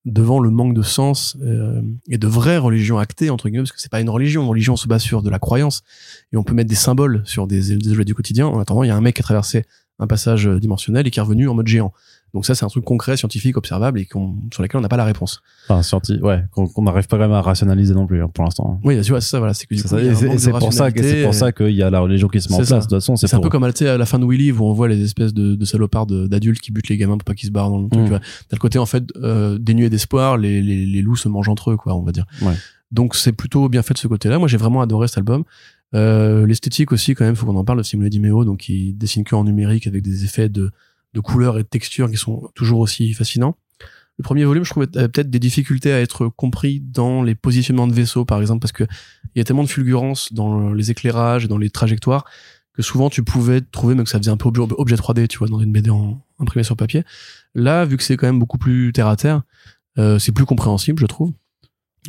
[0.08, 3.82] devant le manque de sens euh, et de vraie religion actée entre guillemets parce que
[3.82, 4.42] c'est pas une religion.
[4.42, 5.84] Une religion se base sur de la croyance
[6.34, 8.48] et on peut mettre des symboles sur des, objets du quotidien.
[8.48, 9.66] En attendant il y a un mec qui a traversé
[10.00, 11.94] un passage dimensionnel et qui est revenu en mode géant
[12.34, 14.98] donc ça c'est un truc concret scientifique observable et qu'on sur lequel on n'a pas
[14.98, 18.22] la réponse enfin, scienti- ouais, qu'on qu'on n'arrive pas quand même à rationaliser non plus
[18.22, 18.80] hein, pour l'instant.
[18.84, 21.34] oui tu vois c'est ça voilà c'est que C'est il pour ça que c'est pour
[21.34, 22.76] ça qu'il y a la religion qui se met en C'est ça.
[22.76, 22.86] place.
[22.88, 24.64] De toute façon, c'est un peu comme tu sais, à la fin de Willy où
[24.66, 27.48] on voit les espèces de, de salopards d'adultes qui butent les gamins pour pas qu'ils
[27.48, 28.02] se barrent dans le truc.
[28.02, 28.06] Mm.
[28.06, 28.20] tu vois.
[28.20, 31.72] T'as le côté en fait euh, dénué d'espoir, les, les, les loups se mangent entre
[31.72, 32.26] eux, quoi, on va dire.
[32.42, 32.54] Ouais.
[32.92, 34.40] Donc c'est plutôt bien fait de ce côté-là.
[34.40, 35.44] Moi j'ai vraiment adoré cet album.
[35.96, 38.94] Euh, L'esthétique aussi quand même, faut qu'on en parle de Simone Di Meo, donc qui
[38.94, 40.72] dessine que en numérique avec des effets de,
[41.14, 43.58] de couleurs et de textures qui sont toujours aussi fascinants.
[44.18, 47.94] Le premier volume, je trouvais peut-être des difficultés à être compris dans les positionnements de
[47.94, 48.84] vaisseaux, par exemple, parce que
[49.36, 52.26] il y a tellement de fulgurance dans les éclairages et dans les trajectoires
[52.74, 55.40] que souvent tu pouvais trouver, mais que ça faisait un peu objet, objet 3D, tu
[55.40, 57.04] vois, dans une BD en, imprimée sur papier.
[57.56, 59.42] Là, vu que c'est quand même beaucoup plus terre à terre,
[59.98, 61.34] euh, c'est plus compréhensible, je trouve.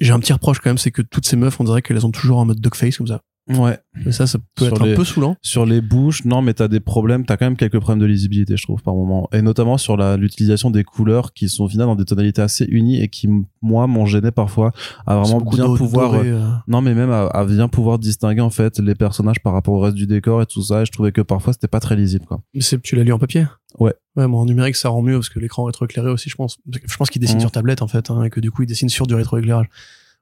[0.01, 2.11] J'ai un petit reproche quand même, c'est que toutes ces meufs, on dirait qu'elles ont
[2.11, 3.23] toujours un mode duckface comme ça.
[3.49, 3.79] Ouais.
[4.07, 5.37] Et ça, ça peut Sur être les- un peu saoulant.
[5.43, 8.57] Sur les bouches, non, mais t'as des problèmes, t'as quand même quelques problèmes de lisibilité,
[8.57, 9.29] je trouve, par moment.
[9.33, 12.65] Et notamment sur la, l'utilisation des couleurs qui sont au final dans des tonalités assez
[12.67, 13.29] unies et qui,
[13.63, 14.73] moi, m'ont gêné parfois
[15.07, 18.51] à vraiment bien pouvoir, doré, euh, non, mais même à, à bien pouvoir distinguer, en
[18.51, 20.83] fait, les personnages par rapport au reste du décor et tout ça.
[20.83, 22.41] Et je trouvais que parfois c'était pas très lisible, quoi.
[22.55, 23.47] Mais c'est- tu l'as lu en papier?
[23.79, 23.93] Ouais.
[24.17, 26.57] Ouais, moi en numérique ça rend mieux parce que l'écran rétroéclairé aussi, je pense.
[26.85, 27.41] Je pense qu'il dessine Mhm.
[27.43, 29.67] sur tablette en fait, hein, et que du coup il dessine sur du rétroéclairage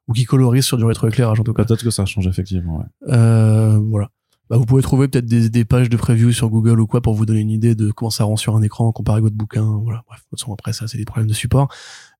[0.08, 1.64] ou qu'il colorise sur du rétroéclairage en tout cas.
[1.64, 3.14] Peut-être que ça change effectivement, ouais.
[3.14, 4.08] Euh, voilà.
[4.48, 7.14] Bah, vous pouvez trouver peut-être des, des pages de preview sur Google ou quoi pour
[7.14, 9.64] vous donner une idée de comment ça rend sur un écran comparé à votre bouquin.
[9.82, 10.04] Voilà.
[10.06, 11.66] Bref, de toute façon, après ça, c'est des problèmes de support.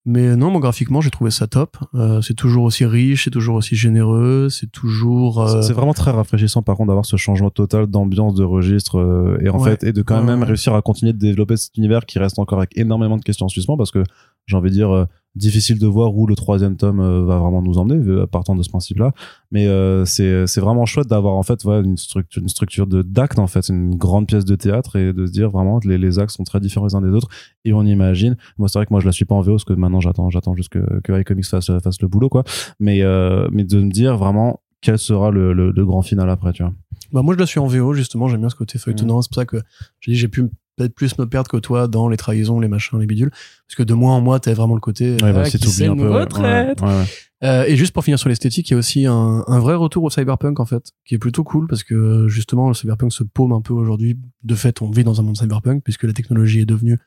[0.09, 1.76] Mais non, moi, graphiquement, j'ai trouvé ça top.
[1.95, 5.41] Euh, c'est toujours aussi riche, c'est toujours aussi généreux, c'est toujours.
[5.41, 9.39] euh, C'est vraiment très rafraîchissant par contre d'avoir ce changement total d'ambiance, de registre euh,
[9.41, 9.70] et en Ouais.
[9.76, 12.59] fait et de quand même réussir à continuer de développer cet univers qui reste encore
[12.59, 14.03] avec énormément de questions en suspens parce que
[14.47, 15.07] j'ai envie de dire
[15.37, 18.68] difficile de voir où le troisième tome euh, va vraiment nous emmener partant de ce
[18.70, 19.12] principe-là.
[19.51, 23.03] Mais euh, c'est c'est vraiment chouette d'avoir en fait ouais, une structure une structure de
[23.03, 25.99] d'acte en fait, une grande pièce de théâtre et de se dire vraiment que les,
[25.99, 27.28] les actes sont très différents les uns des autres
[27.64, 28.37] et on imagine.
[28.59, 30.30] Moi c'est vrai que moi je la suis pas en VO parce que maintenant j'attends
[30.30, 32.45] j'attends juste que que iComics fasse fasse le boulot quoi.
[32.80, 36.53] Mais euh, mais de me dire vraiment quel sera le, le, le grand final après
[36.53, 36.72] tu vois.
[37.12, 39.37] Bah moi je la suis en VO justement, j'aime bien ce côté feuilletonnant, c'est pour
[39.37, 39.59] ça que
[40.01, 42.99] j'ai dit j'ai pu peut-être plus me perdre que toi dans les trahisons, les machins,
[42.99, 45.51] les bidules, parce que de mois en mois t'as vraiment le côté Ouais, bah, ah,
[45.51, 46.09] c'est tout un peu.
[46.09, 47.05] ouais, ouais.
[47.45, 50.05] Euh, et juste pour finir sur l'esthétique, il y a aussi un, un vrai retour
[50.05, 53.53] au cyberpunk en fait, qui est plutôt cool parce que justement le cyberpunk se paume
[53.53, 54.18] un peu aujourd'hui.
[54.43, 56.99] De fait, on vit dans un monde cyberpunk puisque la technologie est devenue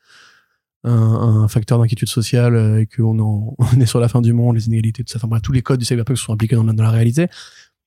[0.84, 3.18] un, un facteur d'inquiétude sociale euh, et qu'on
[3.58, 5.18] on est sur la fin du monde, les inégalités, tout ça.
[5.18, 7.26] Enfin bref, tous les codes du cyberpunk sont dans, la- dans la réalité.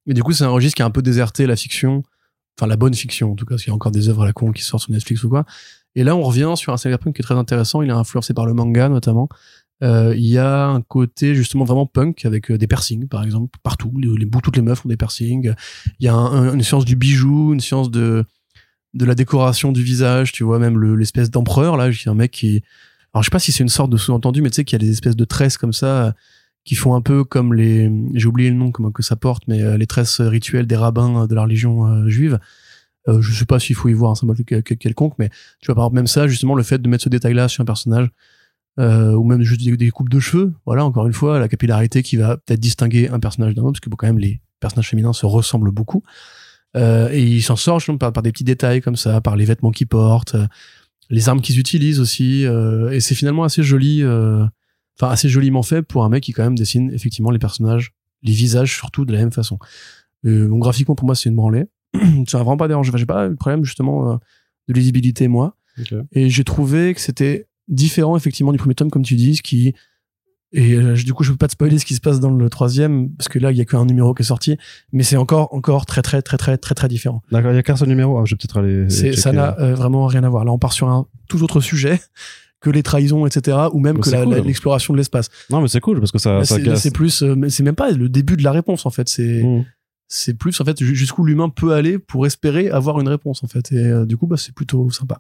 [0.05, 2.03] Et du coup, c'est un registre qui a un peu déserté la fiction,
[2.57, 4.25] enfin la bonne fiction en tout cas, parce qu'il y a encore des œuvres à
[4.25, 5.45] la con qui sortent sur Netflix ou quoi.
[5.95, 7.81] Et là, on revient sur un cyberpunk qui est très intéressant.
[7.83, 9.29] Il est influencé par le manga notamment.
[9.83, 13.57] Euh, il y a un côté justement vraiment punk avec euh, des piercings par exemple
[13.63, 15.53] partout les, les toutes les meufs ont des piercings
[15.99, 18.23] il y a un- un- une science du bijou une science de
[18.93, 22.31] de la décoration du visage tu vois même le- l'espèce d'empereur là j'ai un mec
[22.31, 22.61] qui
[23.13, 24.81] alors je sais pas si c'est une sorte de sous-entendu mais tu sais qu'il y
[24.81, 26.13] a des espèces de tresses comme ça
[26.65, 29.61] qui font un peu comme les j'ai oublié le nom comment que ça porte mais
[29.61, 32.39] euh, les tresses rituelles des rabbins euh, de la religion euh, juive
[33.09, 35.67] euh, je sais pas s'il faut y voir un symbole quel- quel- quelconque mais tu
[35.67, 37.65] vois par exemple même ça justement le fait de mettre ce détail là sur un
[37.65, 38.09] personnage
[38.77, 40.51] ou même juste des, coupes de cheveux.
[40.65, 43.81] Voilà, encore une fois, la capillarité qui va peut-être distinguer un personnage d'un autre, parce
[43.81, 46.01] que bon, quand même les personnages féminins se ressemblent beaucoup.
[46.75, 49.85] Et il s'en sort justement, par, des petits détails comme ça, par les vêtements qu'ils
[49.85, 50.35] portent,
[51.11, 52.45] les armes qu'ils utilisent aussi.
[52.91, 54.01] et c'est finalement assez joli,
[54.99, 58.33] enfin assez joliment fait pour un mec qui quand même dessine effectivement les personnages, les
[58.33, 59.59] visages surtout de la même façon.
[60.25, 61.65] Euh, donc graphiquement pour moi c'est une branlée.
[62.27, 62.89] ça va vraiment pas déranger.
[62.89, 64.17] Enfin, j'ai pas eu de problème justement euh,
[64.67, 65.55] de lisibilité moi.
[66.11, 69.73] Et j'ai trouvé que c'était différent effectivement du premier tome, comme tu dis, ce qui
[70.55, 72.49] et euh, du coup je peux pas te spoiler ce qui se passe dans le
[72.49, 74.55] troisième parce que là il y a qu'un numéro qui est sorti,
[74.91, 77.23] mais c'est encore encore très très très très très très différent.
[77.31, 78.19] D'accord, il y a qu'un seul numéro.
[78.19, 78.87] Ah, je vais peut-être aller.
[78.87, 80.45] C'est ça n'a euh, vraiment rien à voir.
[80.45, 81.99] Là on part sur un tout autre sujet
[82.63, 83.57] que les trahisons etc.
[83.73, 84.35] ou même Mais que cool.
[84.47, 85.29] l'exploration de l'espace.
[85.51, 88.37] Non, mais c'est cool parce que ça, C'est plus, euh, c'est même pas le début
[88.37, 89.07] de la réponse en fait.
[89.09, 89.65] C'est Mmh.
[90.07, 93.47] c'est plus en fait ju- jusqu'où l'humain peut aller pour espérer avoir une réponse en
[93.47, 93.71] fait.
[93.71, 95.19] Et euh, du coup bah c'est plutôt sympa.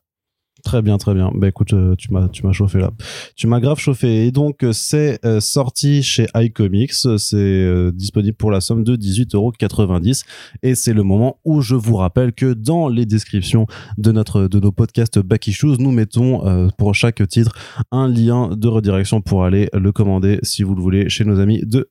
[0.63, 1.29] Très bien, très bien.
[1.35, 2.91] Bah écoute, euh, tu m'as, tu m'as chauffé là.
[3.35, 4.25] Tu m'as grave chauffé.
[4.25, 6.93] Et donc, euh, c'est euh, sorti chez iComics.
[7.17, 10.23] C'est disponible pour la somme de 18,90€.
[10.63, 15.19] Et c'est le moment où je vous rappelle que dans les descriptions de nos podcasts
[15.19, 17.53] Back Issues, nous mettons pour chaque titre
[17.91, 21.61] un lien de redirection pour aller le commander si vous le voulez chez nos amis
[21.65, 21.89] de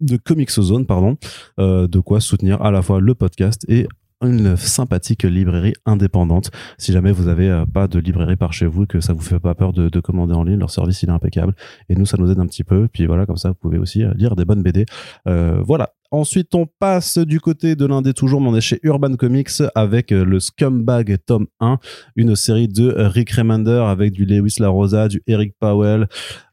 [0.00, 1.18] de Comics Zone, pardon,
[1.58, 3.86] de quoi soutenir à la fois le podcast et
[4.22, 6.50] une sympathique librairie indépendante.
[6.78, 9.20] Si jamais vous avez euh, pas de librairie par chez vous et que ça vous
[9.20, 11.54] fait pas peur de, de commander en ligne leur service il est impeccable.
[11.88, 12.88] Et nous ça nous aide un petit peu.
[12.88, 14.84] Puis voilà comme ça vous pouvez aussi euh, lire des bonnes BD
[15.28, 19.14] Euh, voilà Ensuite, on passe du côté de l'indé toujours, mais on est chez Urban
[19.14, 21.78] Comics avec euh, le Scumbag tome 1,
[22.16, 26.08] une série de Rick Remender avec du Lewis LaRosa, du Eric Powell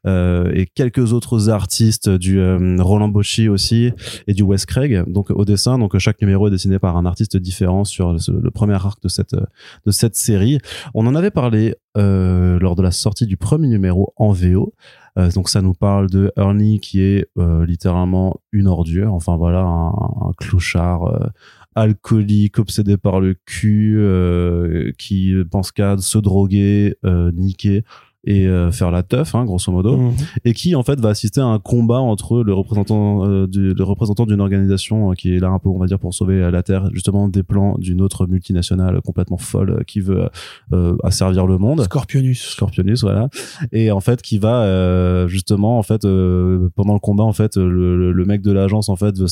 [0.06, 3.90] euh, et quelques autres artistes, du euh, Roland Bocci aussi
[4.28, 5.02] et du Wes Craig.
[5.08, 8.50] Donc au dessin, donc chaque numéro est dessiné par un artiste différent sur le, le
[8.52, 10.58] premier arc de cette de cette série.
[10.94, 14.74] On en avait parlé euh, lors de la sortie du premier numéro en VO.
[15.18, 19.14] Euh, donc ça nous parle de Ernie qui est euh, littéralement une ordure.
[19.14, 21.26] Enfin voilà, un, un clochard euh,
[21.74, 27.84] alcoolique, obsédé par le cul, euh, qui pense qu'à se droguer, euh, niquer
[28.24, 30.12] et euh, faire la teuf, hein, grosso modo Mhm.
[30.44, 33.84] et qui en fait va assister à un combat entre le représentant euh, du, le
[33.84, 36.50] représentant d'une organisation euh, qui est là un peu on va dire pour sauver euh,
[36.50, 40.28] la terre justement des plans d'une autre multinationale complètement folle euh, qui veut
[40.72, 42.42] euh, asservir le monde Scorpionus.
[42.50, 43.28] Scorpionus voilà
[43.72, 47.56] et en fait qui va euh, justement en fait euh, pendant le combat en fait
[47.56, 49.28] le, le- mec de l'agence en fait veut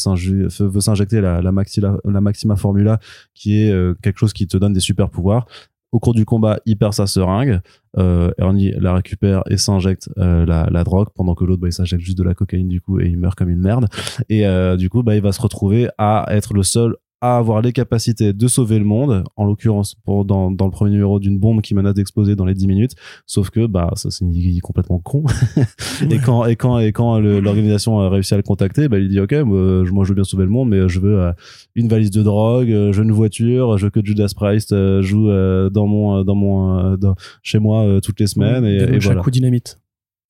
[0.81, 2.99] s'injecter la, la maxilla la maxima formula
[3.35, 5.47] qui est euh, quelque chose qui te donne des super pouvoirs
[5.93, 7.61] au cours du combat il perd sa seringue
[7.99, 12.03] euh, Ernie la récupère et s'injecte euh, la, drogue pendant que l'autre bah, il s'injecte
[12.03, 13.87] juste de la cocaïne du coup et il meurt comme une merde.
[14.29, 17.63] Et euh, du coup bah il va se retrouver à être le seul à avoir
[17.63, 21.39] les capacités de sauver le monde en l'occurrence pour dans, dans le premier numéro d'une
[21.39, 22.93] bombe qui menace d'exploser dans les 10 minutes
[23.25, 24.27] sauf que bah ça c'est
[24.63, 25.25] complètement con
[26.11, 29.19] et quand et quand et quand l'organisation a réussi à le contacter bah il dit
[29.21, 31.33] ok moi, je- veux bien sauver le monde mais je veux euh,
[31.75, 35.01] une valise de drogue euh, je veux une voiture je veux que Judas Priest euh,
[35.03, 39.01] joue euh, dans mon dans mon dans- chez moi toutes les semaines et, Des et
[39.01, 39.81] chaque voilà coup dynamite.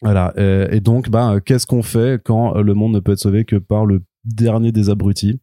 [0.03, 0.32] voilà.
[0.39, 3.57] Euh, et donc, bah, qu'est-ce qu'on fait quand le monde ne peut être sauvé que
[3.57, 5.41] par le dernier des abrutis?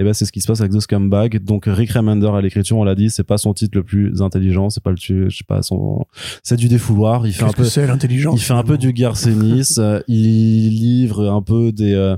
[0.00, 1.44] Et ben c'est ce qui se passe avec The Scumbag.
[1.44, 4.70] Donc Rick Remender à l'écriture, on l'a dit, c'est pas son titre le plus intelligent,
[4.70, 6.06] c'est pas le je sais pas son,
[6.42, 7.26] c'est du défouloir.
[7.26, 8.40] Il fait un peu, que c'est l'intelligence?
[8.40, 9.74] il fait un peu du Garcenis.
[9.76, 12.16] euh, il livre un peu des.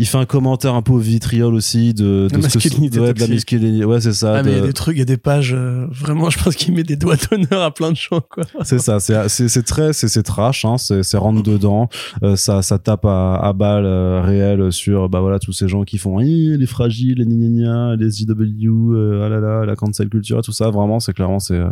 [0.00, 3.00] Il fait un commentaire un peu au vitriol aussi de, de La ce que masculinité
[3.00, 3.84] ouais, de la masculinité.
[3.84, 4.36] Ouais, c'est ça.
[4.36, 6.30] Ah, mais il y a de- des trucs, il y a des pages, euh, vraiment,
[6.30, 8.44] je pense qu'il met des doigts d'honneur à plein de gens, quoi.
[8.62, 11.88] C'est ça, c'est très c'est c'est trash, hein, c'est c'est rentre dedans,
[12.22, 15.82] euh, ça ça tape à, à balles euh, réelles sur bah voilà tous ces gens
[15.82, 19.74] qui font les fragiles, les gna gna gna, les IW, euh, ah là là, la
[19.74, 21.70] cancel culture, tout ça, vraiment c'est clairement c'est, euh,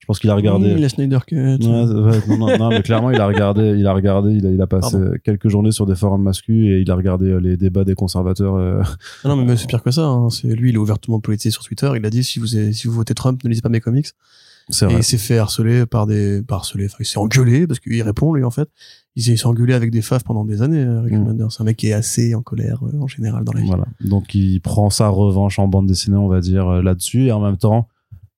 [0.00, 0.74] je pense qu'il a regardé.
[0.74, 1.34] Mmh, la Snyder Cut.
[1.36, 4.50] Ouais, ouais, non, non, non, mais clairement, il a regardé, il a regardé, il a,
[4.50, 5.12] il a passé Pardon.
[5.22, 8.54] quelques journées sur des forums masculins et il a regardé euh, les débats des conservateurs.
[8.56, 8.80] euh,
[9.24, 10.06] Ah non, mais même c'est pire que ça.
[10.06, 10.30] Hein.
[10.30, 11.90] C'est lui, il est ouvertement politisé sur Twitter.
[11.96, 14.06] Il a dit si vous avez- si vous votez Trump, ne lisez pas mes comics.
[14.70, 14.98] c'est Et vrai.
[15.00, 16.86] il s'est fait harceler par des, par harceler.
[16.86, 18.68] Enfin, il s'est engueulé parce qu'il répond lui en fait.
[19.16, 20.80] Il s'est engueulé avec des faves pendant des années.
[20.84, 21.18] euh, Rick Mm.
[21.22, 21.46] Remender.
[21.50, 23.66] C'est un mec qui est assez en colère euh, en général dans la vie.
[23.66, 23.84] Voilà.
[24.04, 27.24] Donc il prend sa revanche en bande dessinée, on va dire, là-dessus.
[27.26, 27.88] Et en même temps,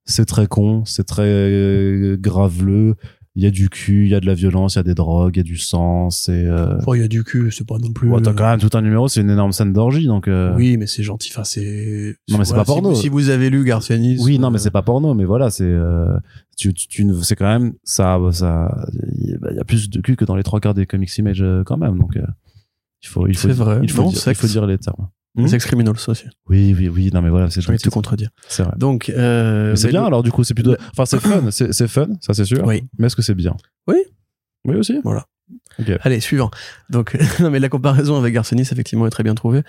[0.04, 2.94] c'est très con, c'est très euh, graveleux.
[3.36, 4.94] Il y a du cul, il y a de la violence, il y a des
[4.94, 6.10] drogues, il y a du sang.
[6.10, 6.44] C'est.
[6.46, 6.78] Euh...
[6.92, 8.10] Il y a du cul, c'est pas non plus.
[8.10, 10.06] ouais, t'as euh, quand même tout un numéro, c'est une énorme scène d'orgie.
[10.08, 10.26] Donc.
[10.26, 11.30] euh, Oui, mais c'est gentil.
[11.32, 12.16] Enfin, c'est.
[12.28, 12.88] Non, mais c'est voilà, pas porno.
[12.92, 14.18] Si, vous- si vous avez lu Garcianis.
[14.20, 15.62] Oui, non, mais c'est pas porno, mais voilà, c'est.
[15.64, 16.16] Euh...
[16.58, 18.18] Tu, tu, tu c'est quand même ça.
[18.32, 18.74] ça
[19.16, 20.74] Il y a- bah, il y a plus de cul que dans les trois quarts
[20.74, 21.96] des comics image quand même.
[21.98, 22.18] Donc.
[23.02, 23.78] Il faut, il faut, C'est vrai.
[23.82, 24.40] il faut, Non, dire, il sexe.
[24.40, 25.08] faut dire les termes.
[25.36, 26.24] Hmm Sex Criminals aussi.
[26.48, 27.10] Oui, oui, oui.
[27.14, 28.30] Non, mais voilà, c'est envie de te contredire.
[28.48, 28.72] C'est vrai.
[28.76, 32.08] Donc, euh, c'est bien le- alors du coup c'est plutôt enfin c'est fun c'est fun
[32.20, 32.82] ça c'est sûr Oui.
[32.98, 33.56] mais est-ce que c'est bien?
[33.86, 33.96] Oui.
[34.66, 34.98] oui aussi?
[35.04, 35.26] Voilà.
[35.78, 36.50] ok Allez, suivant.
[36.90, 39.62] Donc, non, mais la comparaison avec Garcenis, effectivement, est très bien trouvée.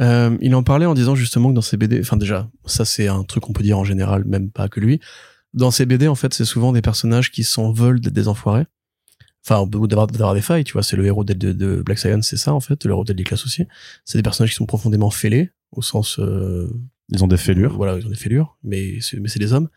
[0.00, 3.08] Euh, il en parlait en disant justement que dans ses BD, enfin déjà, ça c'est
[3.08, 5.00] un truc qu'on peut dire en général, même pas que lui.
[5.54, 8.66] Dans ses BD, en fait, c'est souvent des personnages qui s'en veulent d'être des enfoirés.
[9.46, 10.82] Enfin, d'avoir d'avoir des failles, tu vois.
[10.82, 12.84] C'est le héros de, Black Science, c'est ça en fait.
[12.84, 13.66] Le héros de Class aussi.
[14.04, 16.68] C'est des personnages qui sont profondément fêlés, au sens euh,
[17.12, 19.68] ils ont des fêlures voilà, ils ont des fêlures, mais c'est, mais c'est des hommes.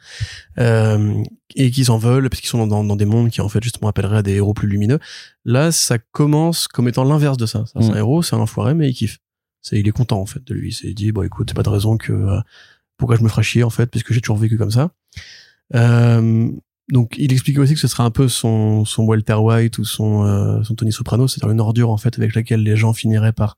[0.59, 1.23] Euh,
[1.55, 3.89] et qu'ils en veulent parce qu'ils sont dans, dans des mondes qui en fait justement
[3.89, 4.99] appelleraient à des héros plus lumineux.
[5.45, 7.63] Là, ça commence comme étant l'inverse de ça.
[7.67, 7.91] C'est Mm.
[7.91, 9.19] un héros, c'est un enfoiré, mais il kiffe.
[9.61, 10.77] C'est, il est content en fait de lui.
[10.83, 12.39] Il dit, bon écoute, c'est pas de raison que euh,
[12.97, 14.91] pourquoi je me ferais chier en fait, puisque j'ai toujours vécu comme ça.
[15.73, 16.51] Euh,
[16.89, 20.25] donc, il expliquait aussi que ce serait un peu son, son Walter White ou son,
[20.25, 23.57] euh, son Tony Soprano, c'est-à-dire une ordure en fait avec laquelle les gens finiraient par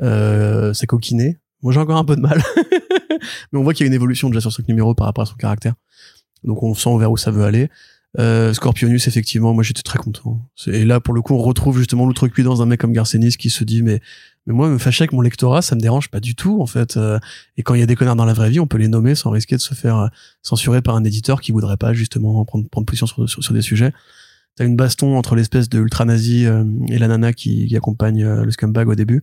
[0.00, 1.38] euh, s'acoquiner.
[1.62, 2.42] Moi, j'ai encore un peu de mal.
[3.52, 5.26] Mais on voit qu'il y a une évolution déjà sur ce numéro par rapport à
[5.26, 5.74] son caractère.
[6.44, 7.70] Donc on sent vers où ça veut aller.
[8.18, 10.40] Euh, Scorpionus, effectivement, moi j'étais très content.
[10.66, 13.64] Et là, pour le coup, on retrouve justement l'outrecuidance d'un mec comme Garcenis qui se
[13.64, 14.00] dit mais
[14.46, 16.96] mais moi me fâcher avec mon lectorat, ça me dérange pas du tout en fait.
[16.96, 17.18] Euh,
[17.56, 19.14] et quand il y a des connards dans la vraie vie, on peut les nommer
[19.14, 20.08] sans risquer de se faire euh,
[20.42, 23.62] censurer par un éditeur qui voudrait pas justement prendre prendre position sur sur, sur des
[23.62, 23.92] sujets.
[24.56, 28.24] T'as une baston entre l'espèce de ultra nazi euh, et la nana qui, qui accompagne
[28.24, 29.22] le scumbag au début.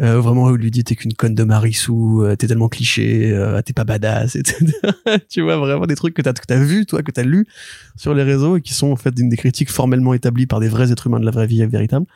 [0.00, 3.34] Euh, vraiment, où il lui dit t'es qu'une conne de Marissou, euh, t'es tellement cliché,
[3.64, 4.66] t'es pas badass, etc.
[5.28, 7.46] tu vois vraiment des trucs que t'as que t'as vu, toi, que t'as lu
[7.96, 10.90] sur les réseaux et qui sont en fait des, critiques formellement établies par des vrais
[10.90, 12.06] êtres humains de la vraie vie véritable.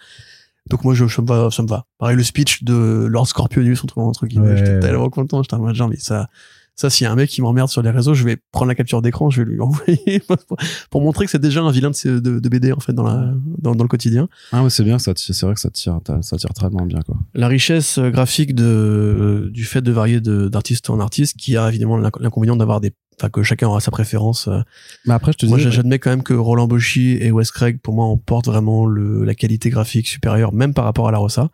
[0.69, 1.85] Donc moi, je, ça me va, ça me va.
[1.99, 4.57] Pareil, le speech de Lord Scorpionus entre, entre guillemets, Ouais.
[4.59, 6.29] j'étais tellement content, j'étais en mode genre, mais ça,
[6.77, 8.75] ça, s'il y a un mec qui m'emmerde sur les réseaux, je vais prendre la
[8.75, 10.57] capture d'écran, je vais lui envoyer pour,
[10.91, 13.33] pour montrer que c'est déjà un vilain de, de, de BD en fait dans la
[13.59, 14.29] dans, dans le quotidien.
[14.53, 17.17] ah ouais c'est bien ça c'est vrai que ça tire ça tire très bien quoi
[17.35, 21.69] la richesse euh, graphique de euh, du fait de varier d'artiste en artiste qui a
[21.69, 24.61] évidemment l'inc- l'inconvénient d'avoir des enfin que chacun aura sa préférence euh.
[25.07, 27.79] mais après je te moi dis j'admets quand même que Roland Boschi et Wes Craig
[27.83, 31.51] pour moi emportent vraiment le la qualité graphique supérieure même par rapport à la Rossa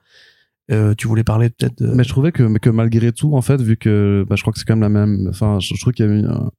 [0.71, 1.89] euh, tu voulais parler peut-être de...
[1.89, 4.65] mais je trouvais que malgré tout en fait vu que bah, je crois que c'est
[4.65, 6.51] quand même la même enfin je, je trouve qu'il y a eu un-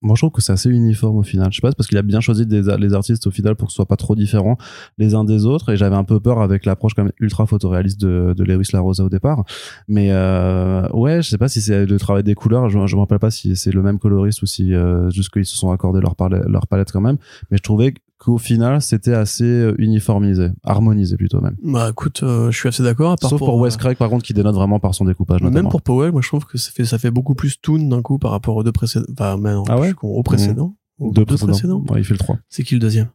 [0.00, 1.48] moi je trouve que c'est assez uniforme au final.
[1.50, 3.72] Je sais pas parce qu'il a bien choisi des, les artistes au final pour que
[3.72, 4.56] ce soit pas trop différents
[4.96, 5.72] les uns des autres.
[5.72, 9.04] Et j'avais un peu peur avec l'approche quand même ultra photoréaliste de, de Lewis Larosa
[9.04, 9.44] au départ.
[9.88, 12.68] Mais euh, ouais je sais pas si c'est le travail des couleurs.
[12.68, 15.46] Je, je me rappelle pas si c'est le même coloriste ou si euh, juste qu'ils
[15.46, 17.18] se sont accordés leur, palette, leur palette quand même.
[17.50, 22.50] Mais je trouvais qu'au final c'était assez euh, uniformisé harmonisé plutôt même bah écoute euh,
[22.50, 25.04] je suis assez d'accord sauf pour, Wes Craig par contre qui dénote vraiment par son
[25.04, 27.78] découpage même pour Powell moi je trouve que ça fait ça fait beaucoup plus toon
[27.88, 31.24] d'un coup par rapport aux deux précédents enfin maintenant Ah ouais au précédent Aux deux
[31.24, 31.52] deux précédents.
[31.52, 32.38] précédents Ouais, il fait le 3.
[32.48, 33.08] c'est qui le deuxième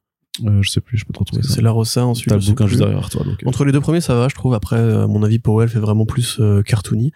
[0.45, 1.54] Euh, je sais plus, je peux te retrouver ça.
[1.54, 3.24] c'est la Rossa ensuite T'as le bouquin juste derrière toi.
[3.24, 3.47] Donc, euh.
[3.47, 4.54] Entre les deux premiers, ça va, je trouve.
[4.56, 7.12] Après, euh, à mon avis, Powell fait vraiment plus euh, cartoony.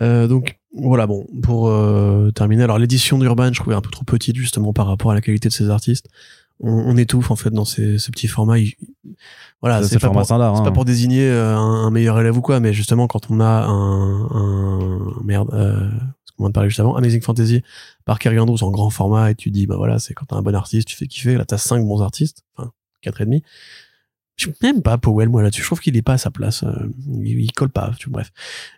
[0.00, 4.04] Euh, donc voilà, bon, pour euh, terminer, alors l'édition d'Urban, je trouvais un peu trop
[4.04, 6.08] petite justement par rapport à la qualité de ces artistes.
[6.60, 8.58] On, on étouffe en fait dans ces, ces petits formats.
[8.58, 8.74] Il-
[9.60, 10.06] voilà, c'est pas,
[10.60, 10.64] hein.
[10.64, 13.64] pas pour désigner euh, un, un meilleur élève ou quoi, mais justement quand on a
[13.66, 15.88] un, un merde, euh,
[16.24, 17.62] ce qu'on vient de parler juste avant, Amazing Fantasy
[18.04, 20.42] par Kerry Andrews en grand format et tu dis bah voilà, c'est quand t'as un
[20.42, 21.36] bon artiste, tu fais kiffer.
[21.36, 22.70] Là t'as cinq bons artistes, enfin
[23.02, 23.42] quatre et demi.
[24.36, 26.72] je n'aime pas Powell moi là-dessus je trouve qu'il est pas à sa place euh,
[27.22, 28.32] il, il colle pas tu vois, bref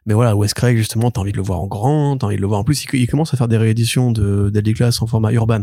[0.06, 2.40] mais voilà Wes Craig justement t'as envie de le voir en grand t'as envie de
[2.40, 5.06] le voir en plus il, il commence à faire des rééditions de Deadly Class en
[5.06, 5.62] format urban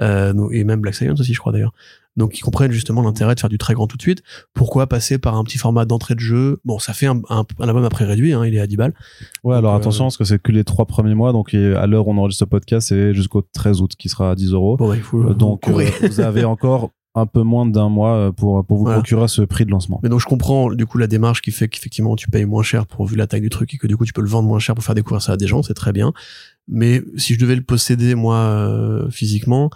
[0.00, 1.72] euh, et même Black Science aussi je crois d'ailleurs
[2.16, 4.22] donc ils comprennent justement l'intérêt de faire du très grand tout de suite
[4.54, 6.58] pourquoi passer par un petit format d'entrée de jeu?
[6.64, 8.94] Bon ça fait un, un, un album après réduit hein, il est à 10 balles
[9.44, 12.06] Ouais, alors euh, attention, parce que c'est que les trois premiers mois, donc à l'heure
[12.08, 14.76] où on enregistre ce podcast, c'est jusqu'au 13 août qui sera à 10 euros.
[14.76, 18.64] bon bah, il faut Donc, euh, vous avez encore un peu moins d'un mois pour,
[18.64, 18.98] pour vous Voilà.
[19.00, 20.00] procurer ce prix de lancement.
[20.02, 22.86] Mais donc je comprends du coup la démarche qui fait qu'effectivement tu payes moins cher
[22.86, 24.58] pour vu la taille du truc et que du coup tu peux le vendre moins
[24.58, 26.12] cher pour faire découvrir ça à des gens, c'est très bien.
[26.74, 29.68] Mais si je devais le posséder moi euh, physiquement,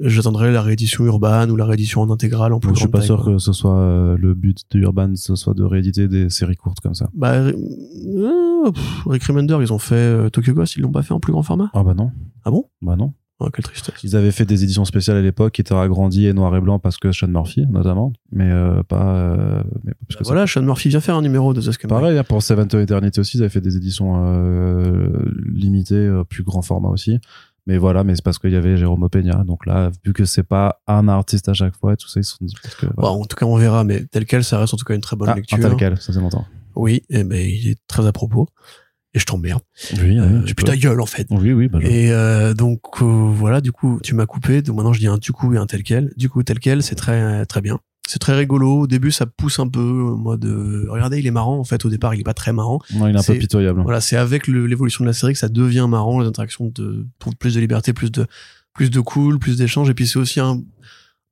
[0.00, 2.98] j'attendrais la réédition urbaine ou la réédition en intégrale en plus Donc, je suis pas
[2.98, 3.32] taille, sûr quoi.
[3.32, 6.78] que ce soit euh, le but de Urban, ce soit de rééditer des séries courtes
[6.80, 7.10] comme ça.
[7.14, 11.14] Bah, euh, pff, Rick Remender, ils ont fait euh, Tokyo Ghost, ils l'ont pas fait
[11.14, 11.70] en plus grand format.
[11.74, 12.12] Ah bah non.
[12.44, 12.66] Ah bon?
[12.80, 13.12] Bah non.
[13.40, 13.94] Oh, quelle tristesse.
[14.02, 16.80] Ils avaient fait des éditions spéciales à l'époque qui étaient agrandies et noir et blanc
[16.80, 18.12] parce que Sean Murphy, notamment.
[18.32, 19.14] Mais euh, pas.
[19.14, 21.88] euh, mais parce que Bah, voilà, Sean Murphy vient faire un numéro de Scum.
[21.88, 25.08] Pareil, hein, pour Seven to Eternity aussi, ils avaient fait des éditions euh,
[25.54, 27.18] limitées, plus grand format aussi.
[27.68, 29.44] Mais voilà, mais c'est parce qu'il y avait Jérôme Opeña.
[29.44, 32.24] Donc là, vu que c'est pas un artiste à chaque fois et tout ça, ils
[32.24, 32.86] se sont dit que.
[32.96, 35.00] Bon, en tout cas, on verra, mais tel quel, ça reste en tout cas une
[35.02, 35.58] très bonne Ah, un lecture.
[35.60, 36.46] tel quel, ça c'est longtemps.
[36.74, 38.48] Oui, et ben il est très à propos.
[39.14, 39.62] Et je t'emmerde.
[40.02, 41.26] Oui, Euh, tu ta gueule en fait.
[41.30, 44.60] Oui, oui, bah, Et euh, donc euh, voilà, du coup, tu m'as coupé.
[44.60, 46.12] Donc maintenant, je dis un du coup et un tel quel.
[46.16, 47.78] Du coup, tel quel, c'est très très bien.
[48.06, 48.80] C'est très rigolo.
[48.80, 49.80] Au début, ça pousse un peu.
[49.80, 51.58] euh, Moi, de regardez, il est marrant.
[51.58, 52.80] En fait, au départ, il est pas très marrant.
[52.94, 53.80] non, il est un peu pitoyable.
[53.82, 56.20] Voilà, c'est avec l'évolution de la série que ça devient marrant.
[56.20, 58.26] Les interactions de trouvent plus de liberté, plus de
[58.74, 59.88] plus de cool, plus d'échanges.
[59.90, 60.62] Et puis c'est aussi un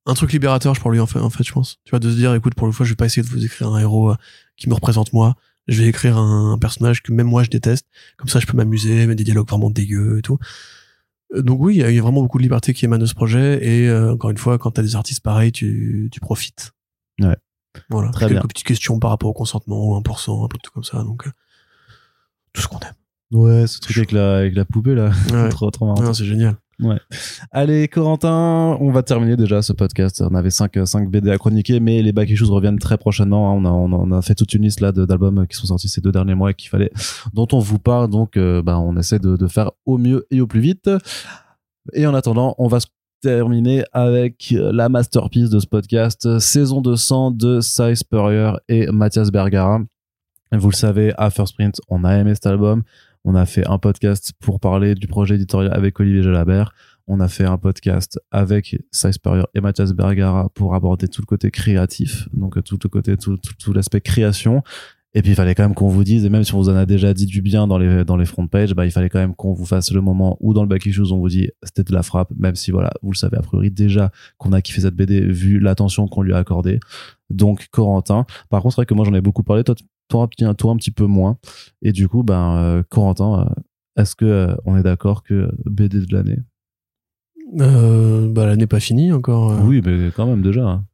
[0.09, 1.79] un truc libérateur pour lui en fait, en fait, je pense.
[1.85, 3.45] Tu vois, de se dire, écoute, pour le fois, je vais pas essayer de vous
[3.45, 4.17] écrire un héros euh,
[4.57, 5.35] qui me représente moi.
[5.69, 7.87] Je vais écrire un, un personnage que même moi je déteste.
[8.17, 10.39] Comme ça, je peux m'amuser, mettre des dialogues vraiment dégueux et tout.
[11.35, 13.59] Euh, Donc oui, il y a- vraiment beaucoup de liberté qui émane de ce projet.
[13.67, 16.73] Et euh, encore une fois, quand t'as des artistes pareils, tu, tu profites.
[17.21, 17.37] Ouais.
[17.91, 18.11] Voilà.
[18.11, 18.43] Très Quelques bien.
[18.49, 21.03] petites questions par rapport au consentement, 1%, un peu tout comme ça.
[21.03, 21.31] Donc, euh,
[22.53, 22.95] tout ce qu'on aime.
[23.33, 25.11] Ouais, ce truc avec la, avec la poupée là.
[25.33, 25.49] Ouais.
[25.51, 26.15] trop, trop marrant.
[26.15, 26.57] C'est génial.
[27.51, 30.23] Allez, Corentin, on va terminer déjà ce podcast.
[30.29, 33.51] On avait 5 cinq BD à chroniquer, mais les Back Issues reviennent très prochainement.
[33.51, 33.55] hein.
[33.55, 36.13] On a, on a, fait toute une liste là d'albums qui sont sortis ces deux
[36.13, 36.91] derniers mois et qu'il fallait,
[37.33, 38.11] dont on vous parle.
[38.11, 40.91] Donc, euh, bah, on essaie de, de faire au mieux et au plus vite.
[41.93, 42.87] Et en attendant, on va se
[43.23, 49.81] terminer avec la masterpiece de ce podcast, saison 200 de Cy Spurrier et Mathias Bergara.
[50.53, 52.83] Vous le savez, à First Print, on a aimé cet album.
[53.29, 56.73] On a fait un podcast pour parler du projet éditorial avec Olivier Jalabert.
[57.09, 61.51] On a fait un podcast avec Spurrier et Mathias Bergara pour aborder tout le côté
[61.51, 64.63] créatif, donc euh, tout le côté, tout l'aspect création.
[65.13, 66.77] Et puis il fallait quand même qu'on vous dise, et même si on vous en
[66.77, 69.19] a déjà dit du bien dans les dans les front pages, bah il fallait quand
[69.19, 71.85] même qu'on vous fasse le moment où dans le back issues on vous dit c'était
[71.85, 74.83] de la frappe, même si voilà vous le savez a priori déjà qu'on a kiffé
[74.83, 76.79] cette BD vu l'attention qu'on lui a accordée.
[77.31, 78.25] Donc Corentin.
[78.51, 79.75] Par contre c'est vrai que moi j'en ai beaucoup parlé, toi
[80.09, 81.39] toi un petit toi un petit peu moins.
[81.83, 83.61] Et du coup ben euh, Corentin, euh,
[84.03, 86.39] est-ce que euh, on est d'accord que BD de l'année?
[87.53, 89.53] Bah, l'année pas finie encore.
[89.53, 89.61] euh.
[89.63, 90.67] Oui, mais quand même déjà.
[90.69, 90.85] hein.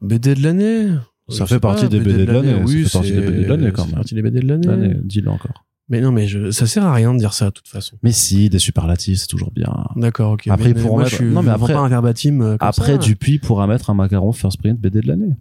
[0.00, 0.88] BD de l'année?
[1.28, 3.72] Ça fait partie des BD de l'année, ça Oui, fait partie des BD de l'année,
[3.72, 3.94] quand ça même.
[3.96, 4.94] partie des BD de l'année.
[5.04, 5.64] Dis-le encore.
[5.88, 7.96] Mais non, mais je, ça sert à rien de dire ça de toute façon.
[8.02, 9.72] Mais si, des superlatifs, c'est toujours bien.
[9.96, 10.46] D'accord, ok.
[10.48, 12.38] Après, mais, pour moi, mettre- je suis, non, mais après- pas un verbatim.
[12.38, 12.98] comme Après, ça.
[12.98, 15.34] Dupuis pourra mettre un macaron first print BD de l'année.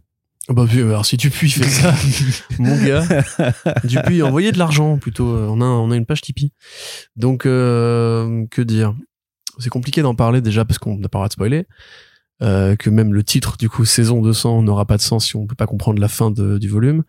[0.49, 1.93] Bah, puis, alors, si Dupuis fait ça,
[2.59, 3.05] mon gars,
[3.83, 5.29] Dupuis, envoyez de l'argent plutôt.
[5.35, 6.51] euh, On a, on a une page Tipeee.
[7.15, 8.93] Donc, euh, que dire?
[9.59, 11.67] C'est compliqué d'en parler déjà parce qu'on n'a pas le droit de spoiler.
[12.41, 15.45] Euh, que même le titre, du coup, saison 200 n'aura pas de sens si on
[15.45, 17.03] peut pas comprendre la fin de- du volume.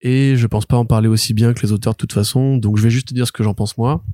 [0.00, 2.56] Et je pense pas en parler aussi bien que les auteurs de toute façon.
[2.56, 4.04] Donc, je vais juste te dire ce que j'en pense moi.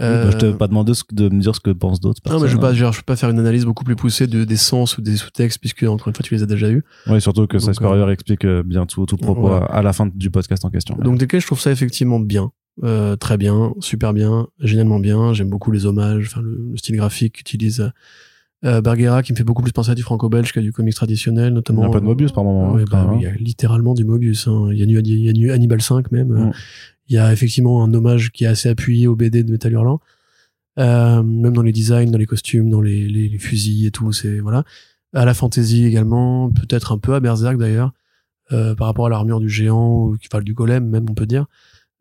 [0.00, 2.20] Oui, bah, je t'ai Euh, pas demandé ce de me dire ce que pensent d'autres
[2.30, 2.90] non, mais je pas, hein.
[2.90, 5.82] peux pas faire une analyse beaucoup plus poussée de, des sens ou des sous-textes, puisque,
[5.82, 6.82] encore une fois, tu les as déjà eus.
[7.06, 10.10] Oui, surtout que Donc, Size Superior explique euh, bien tout, tout propos à, la fin
[10.12, 10.96] du podcast en question.
[10.96, 12.50] Donc, desquels je trouve ça effectivement bien.
[12.82, 15.34] Euh, très bien, super bien, génialement bien.
[15.34, 17.90] J'aime beaucoup les hommages, enfin, le, le style graphique qu'utilise
[18.64, 21.52] euh, Bergera, qui me fait beaucoup plus penser à du franco-belge qu'à du comics traditionnel,
[21.52, 21.84] notamment.
[21.84, 22.72] un peu de Mobius par moment.
[22.72, 24.48] Ouais, hein, bah quand oui, il y a littéralement du Mobius.
[24.48, 24.68] hein.
[24.72, 26.28] Il y a du, il y a du Hannibal 5 même.
[26.28, 26.52] Mm.
[27.10, 30.00] Il y a effectivement un hommage qui est assez appuyé au BD de Metal Hurlant.
[30.78, 34.12] Euh, même dans les designs, dans les costumes, dans les, les, les fusils et tout,
[34.12, 34.62] c'est voilà.
[35.12, 37.92] À la fantasy également, peut-être un peu à Berserk d'ailleurs,
[38.52, 41.46] euh, par rapport à l'armure du géant, ou enfin du golem même on peut dire.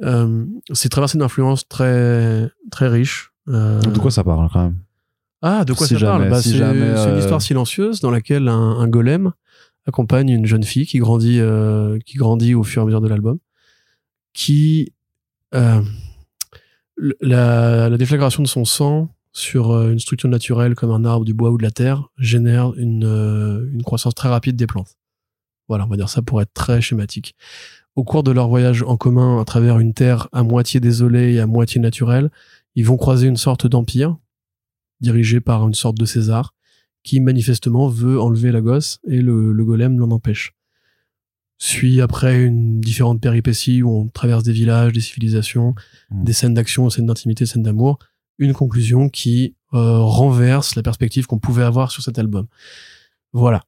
[0.03, 3.31] Euh, c'est traversé d'influences très très riches.
[3.47, 4.77] De quoi ça parle quand même?
[5.41, 6.29] Ah, de quoi Si ça parle?
[6.29, 9.31] bah, si C'est une histoire silencieuse dans laquelle un, un golem
[9.87, 11.41] accompagne une jeune fille qui grandit,
[12.05, 13.39] qui grandit au fur et à mesure de l'album,
[14.33, 14.93] qui
[15.55, 15.81] euh,
[17.21, 21.33] la, la déflagration de son sang sur euh, une structure naturelle comme un arbre, du
[21.33, 24.97] bois ou de la terre génère une, euh, une croissance très rapide des plantes.
[25.67, 27.35] Voilà, on va dire ça pour être très schématique.
[27.95, 31.39] Au cours de leur voyage en commun à travers une terre à moitié désolée et
[31.39, 32.31] à moitié naturelle,
[32.75, 34.17] ils vont croiser une sorte d'empire
[35.01, 36.53] dirigé par une sorte de César
[37.03, 40.53] qui manifestement veut enlever la gosse et le, le golem l'en empêche.
[41.61, 45.75] Suit après une différente péripéties où on traverse des villages, des civilisations,
[46.09, 46.23] Mm.
[46.23, 47.99] des scènes d'action, scènes d'intimité, scènes d'amour,
[48.37, 52.47] une conclusion qui euh, renverse la perspective qu'on pouvait avoir sur cet album.
[53.33, 53.63] Voilà.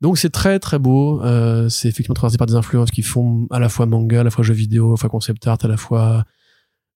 [0.00, 1.22] Donc c'est très très beau.
[1.22, 4.30] Euh, c'est effectivement traversé par des influences qui font à la fois manga, à la
[4.30, 6.24] fois jeux vidéo, à la fois concept art, à la fois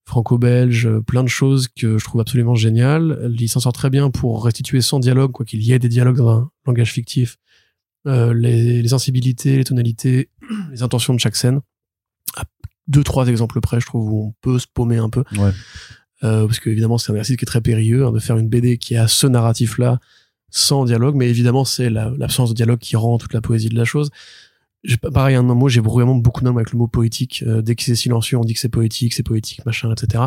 [0.05, 3.31] franco-belge, plein de choses que je trouve absolument géniales.
[3.39, 6.17] Il s'en sort très bien pour restituer sans dialogue, quoi qu'il y ait des dialogues
[6.17, 7.37] dans un langage fictif,
[8.07, 10.29] euh, les, les sensibilités, les tonalités,
[10.71, 11.59] les intentions de chaque scène.
[12.35, 12.43] À
[12.87, 15.23] deux, trois exemples près, je trouve, où on peut se paumer un peu.
[15.37, 15.51] Ouais.
[16.23, 18.49] Euh, parce que évidemment, c'est un exercice qui est très périlleux, hein, de faire une
[18.49, 19.99] BD qui a ce narratif-là,
[20.49, 23.75] sans dialogue, mais évidemment, c'est la- l'absence de dialogue qui rend toute la poésie de
[23.75, 24.09] la chose.
[25.13, 27.43] Pareil, un mot, j'ai vraiment beaucoup de mal avec le mot poétique.
[27.45, 30.23] Euh, dès que c'est silencieux, on dit que c'est poétique, c'est poétique, machin, etc.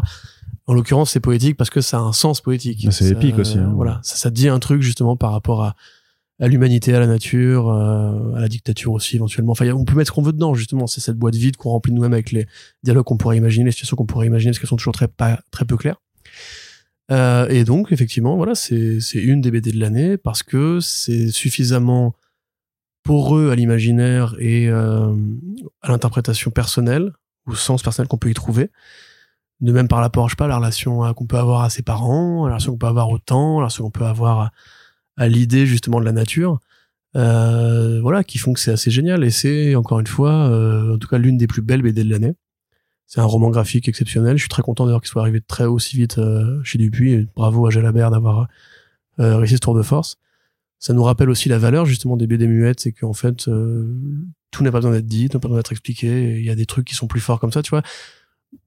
[0.67, 2.85] En l'occurrence, c'est poétique parce que ça a un sens poétique.
[2.85, 3.73] Mais c'est épique aussi, hein.
[3.75, 5.75] Voilà, ça, ça dit un truc justement par rapport à,
[6.43, 9.53] à l'humanité, à la nature, euh, à la dictature aussi éventuellement.
[9.53, 10.89] Enfin, on peut mettre ce qu'on veut dedans justement.
[10.89, 12.47] C'est cette boîte vide qu'on remplit nous-mêmes avec les
[12.83, 15.41] dialogues qu'on pourrait imaginer, les situations qu'on pourrait imaginer, parce qu'elles sont toujours très pas
[15.53, 16.03] très peu claires.
[17.13, 22.13] Euh, et donc, effectivement, voilà, c'est une des BD de l'année parce que c'est suffisamment
[23.05, 25.15] poreux à l'imaginaire et euh,
[25.81, 27.13] à l'interprétation personnelle,
[27.47, 28.73] au sens personnel qu'on peut y trouver.
[29.61, 31.83] De même par rapport, je sais pas, à la relation qu'on peut avoir à ses
[31.83, 34.41] parents, à la relation qu'on peut avoir au temps, à la relation qu'on peut avoir
[34.41, 34.51] à,
[35.17, 36.61] à l'idée justement de la nature.
[37.15, 39.25] Euh, voilà, qui font que c'est assez génial.
[39.25, 42.11] Et c'est, encore une fois, euh, en tout cas, l'une des plus belles BD de
[42.11, 42.35] l'année.
[43.07, 44.39] C'est un roman graphique exceptionnel.
[44.39, 47.29] Je suis très content d'ailleurs qu'il soit arrivé très aussi vite euh, chez Dupuis.
[47.37, 48.49] Bravo à Jalabert d'avoir
[49.21, 50.17] euh, réussi ce tour de force.
[50.79, 53.95] Ça nous rappelle aussi la valeur justement des BD muettes, c'est qu'en fait euh,
[54.51, 56.39] tout n'a pas besoin d'être dit, tout n'a pas besoin d'être expliqué.
[56.39, 57.83] Il y a des trucs qui sont plus forts comme ça, tu vois.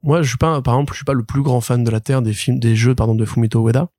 [0.04, 2.00] Moi, je suis pas, par exemple, je suis pas le plus grand fan de la
[2.00, 3.90] terre des films, des jeux, pardon, de Fumito Ueda.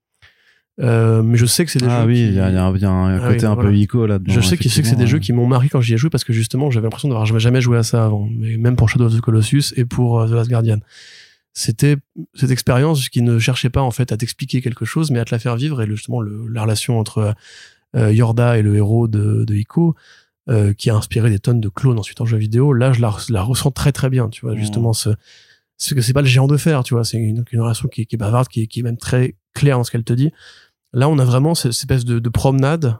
[0.78, 2.08] Euh, mais je sais que c'est des Ah jeux.
[2.08, 3.54] oui, qui- il y, a y a un, y a un Ah côté oui, un
[3.54, 3.70] voilà.
[3.70, 4.32] peu ico là-dedans.
[4.34, 6.10] je sais que c'est que c'est des jeux qui m'ont marqué quand j'y ai joué
[6.10, 8.88] parce que justement j'avais l'impression d'avoir jamais- jamais joué à ça avant, mais même pour
[8.90, 10.78] Shadow of the Colossus et pour euh, The Last Guardian.
[11.54, 11.96] C'était
[12.34, 15.34] cette expérience qui ne cherchait pas en fait à t'expliquer quelque chose, mais à te
[15.34, 17.34] la faire vivre et justement le- la relation entre
[17.94, 19.94] euh, Yorda et le héros de, de Ico,
[20.50, 22.74] euh, qui a inspiré des tonnes de clones ensuite en jeu vidéo.
[22.74, 24.52] Là, je la, la ressens très très bien, tu vois.
[24.52, 24.58] Mhm.
[24.58, 25.08] Justement, ce,
[25.78, 27.04] ce que c'est pas le géant de fer, tu vois.
[27.04, 29.78] C'est une, une relation qui, est- qui est bavarde, qui qui est même très claire
[29.78, 30.30] dans ce qu'elle te dit.
[30.96, 32.98] Là, on a vraiment cette, espèce de, de promenade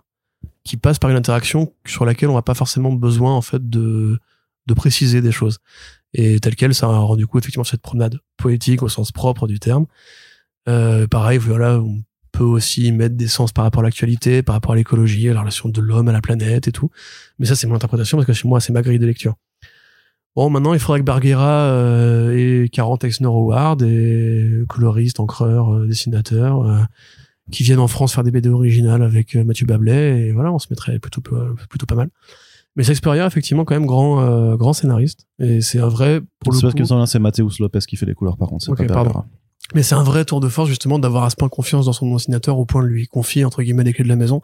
[0.64, 4.20] qui passe par une interaction sur laquelle on n'a pas forcément besoin en fait de,
[4.76, 5.60] préciser des choses.
[6.12, 9.58] Et tel quel, ça a rendu coup effectivement cette promenade poétique au sens propre du
[9.58, 9.86] terme.
[10.68, 14.72] Euh, pareil, voilà, on peut aussi mettre des sens par rapport à l'actualité, par rapport
[14.72, 16.90] à l'écologie, à la relation de l'homme à la planète et tout.
[17.38, 19.36] Mais ça, c'est mon interprétation parce que chez moi, c'est ma grille de lecture.
[20.36, 25.86] Bon, maintenant, il faudrait que Barguera euh, ait 40 Eisner Awards et coloristes, encreurs, euh,
[25.86, 26.82] dessinateurs, euh,
[27.52, 30.58] qui viennent en France faire des BD originales avec euh, Mathieu Bablet et voilà, on
[30.58, 32.08] se mettrait plutôt peu- plutôt pas mal.
[32.74, 36.60] Mais Shakespeare, effectivement, quand même grand euh, grand scénariste et c'est un vrai pour le
[36.60, 36.78] parce coup.
[36.78, 38.64] que c'est Mathéus Lopez qui fait les couleurs par contre.
[38.64, 39.24] c'est Ok, pas pardon.
[39.74, 42.12] Mais c'est un vrai tour de force justement d'avoir à ce point confiance dans son
[42.14, 44.40] dessinateur au point de lui confier entre guillemets les clés de la maison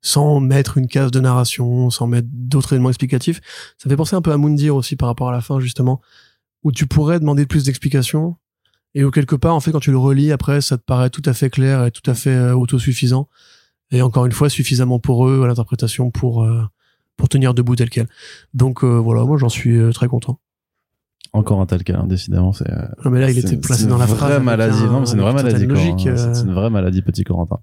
[0.00, 3.40] sans mettre une case de narration, sans mettre d'autres éléments explicatifs.
[3.78, 6.00] Ça fait penser un peu à Moundir aussi par rapport à la fin justement
[6.64, 8.36] où tu pourrais demander plus d'explications
[8.94, 11.22] et où quelque part en fait quand tu le relis après ça te paraît tout
[11.24, 13.28] à fait clair et tout à fait euh, autosuffisant
[13.90, 16.62] et encore une fois suffisamment poreux à l'interprétation pour euh,
[17.16, 18.08] pour tenir debout tel quel.
[18.54, 20.40] Donc euh, voilà, moi j'en suis très content.
[21.32, 22.52] Encore un tel quel, hein, décidément.
[22.52, 24.20] C'est euh, Non, mais là il c'est- était placé c'est dans la une phrase.
[24.20, 24.78] vraie avec maladie.
[24.84, 25.64] un- Non, mais c'est une vraie maladie.
[25.64, 27.58] une logique, euh, C'est une vraie maladie, petit Corentin.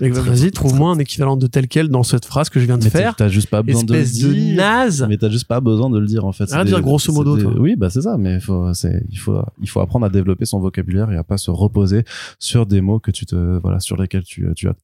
[0.00, 2.82] Mais Vas-y, trouve-moi un équivalent de tel quel dans cette phrase que je viens de
[2.84, 3.14] Mais faire.
[3.14, 4.56] t'as juste pas besoin de le Espèce de, dire.
[4.56, 5.06] naze.
[5.08, 6.50] Mais t'as juste pas besoin de le dire en fait.
[6.50, 7.52] Rien C'est dire des- grosso c'est modo, toi.
[7.60, 8.16] Oui, bah c'est ça.
[8.18, 11.22] Mais il faut, c'est, il faut, il faut apprendre à développer son vocabulaire et à
[11.22, 12.04] pas se reposer
[12.40, 14.74] sur des mots que tu te, voilà, sur lesquels tu, tu as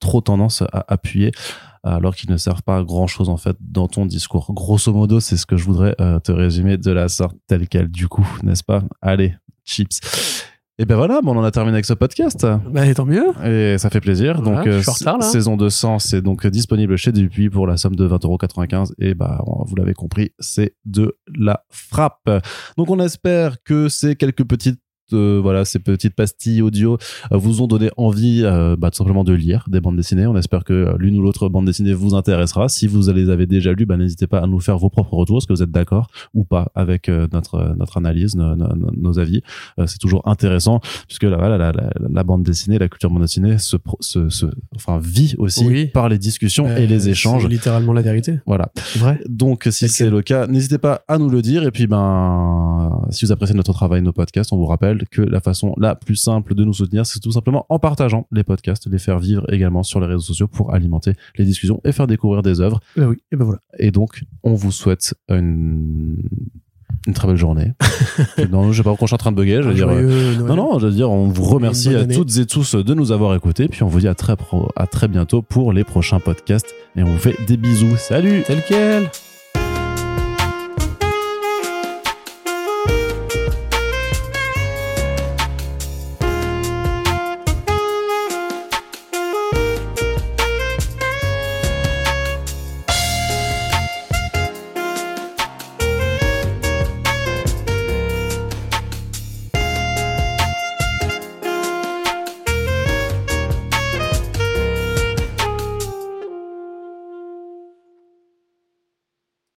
[0.00, 1.32] trop tendance à appuyer
[1.84, 4.52] alors qu'ils ne servent pas à grand chose en fait dans ton discours.
[4.52, 7.88] Grosso modo, c'est ce que je voudrais euh, te résumer de la sorte telle quelle
[7.88, 8.82] du coup, n'est-ce pas?
[9.00, 10.00] Allez, chips.
[10.78, 12.46] Et ben voilà, bon, on en a terminé avec ce podcast.
[12.70, 13.24] Bah, tant mieux.
[13.46, 14.42] Et ça fait plaisir.
[14.42, 18.06] Voilà, donc, euh, retard, saison 200, c'est donc disponible chez Dupuis pour la somme de
[18.06, 18.92] 20,95€.
[18.98, 22.28] Et bah, on- vous l'avez compris, c'est de la frappe.
[22.76, 24.80] Donc, on espère que ces quelques petites
[25.12, 26.98] euh, voilà ces petites pastilles audio
[27.32, 30.26] euh, vous ont donné envie euh, bah, tout simplement de lire des bandes dessinées.
[30.26, 32.68] On espère que euh, l'une ou l'autre bande dessinée vous intéressera.
[32.68, 35.38] Si vous les avez déjà lues, bah, n'hésitez pas à nous faire vos propres retours.
[35.38, 38.90] Est-ce que vous êtes d'accord ou pas avec euh, notre notre analyse, no- no- no-
[38.96, 39.42] nos avis?
[39.78, 43.58] Euh, C'est toujours intéressant puisque la, la, la, la bande dessinée, la culture bande dessinée
[43.58, 45.86] se, se, se enfin vit aussi Oui.
[45.86, 47.42] par les discussions Euh, et les échanges.
[47.42, 48.40] C'est littéralement la vérité.
[48.46, 48.70] Voilà.
[48.96, 49.20] Vrai.
[49.28, 51.62] Donc, si c'est le cas, n'hésitez pas à nous le dire.
[51.64, 55.40] Et puis, ben, si vous appréciez notre travail, nos podcasts, on vous rappelle que la
[55.40, 58.98] façon la plus simple de nous soutenir, c'est tout simplement en partageant les podcasts, les
[58.98, 62.60] faire vivre également sur les réseaux sociaux pour alimenter les discussions et faire découvrir des
[62.60, 62.80] œuvres.
[62.96, 63.16] Oui.
[63.32, 63.60] Et ben voilà.
[63.78, 66.16] Et donc, on vous souhaite une,
[67.06, 67.72] une très belle journée.
[68.38, 69.60] Et non, je sais pas pourquoi je suis en train de bugger.
[69.62, 72.36] Je veux Un dire, euh, non, non, je veux dire, on vous remercie à toutes
[72.38, 73.68] et tous de nous avoir écoutés.
[73.68, 76.74] Puis on vous dit à très, pro- à très bientôt pour les prochains podcasts.
[76.96, 77.96] Et on vous fait des bisous.
[77.96, 78.42] Salut!
[78.46, 79.04] Tel quel.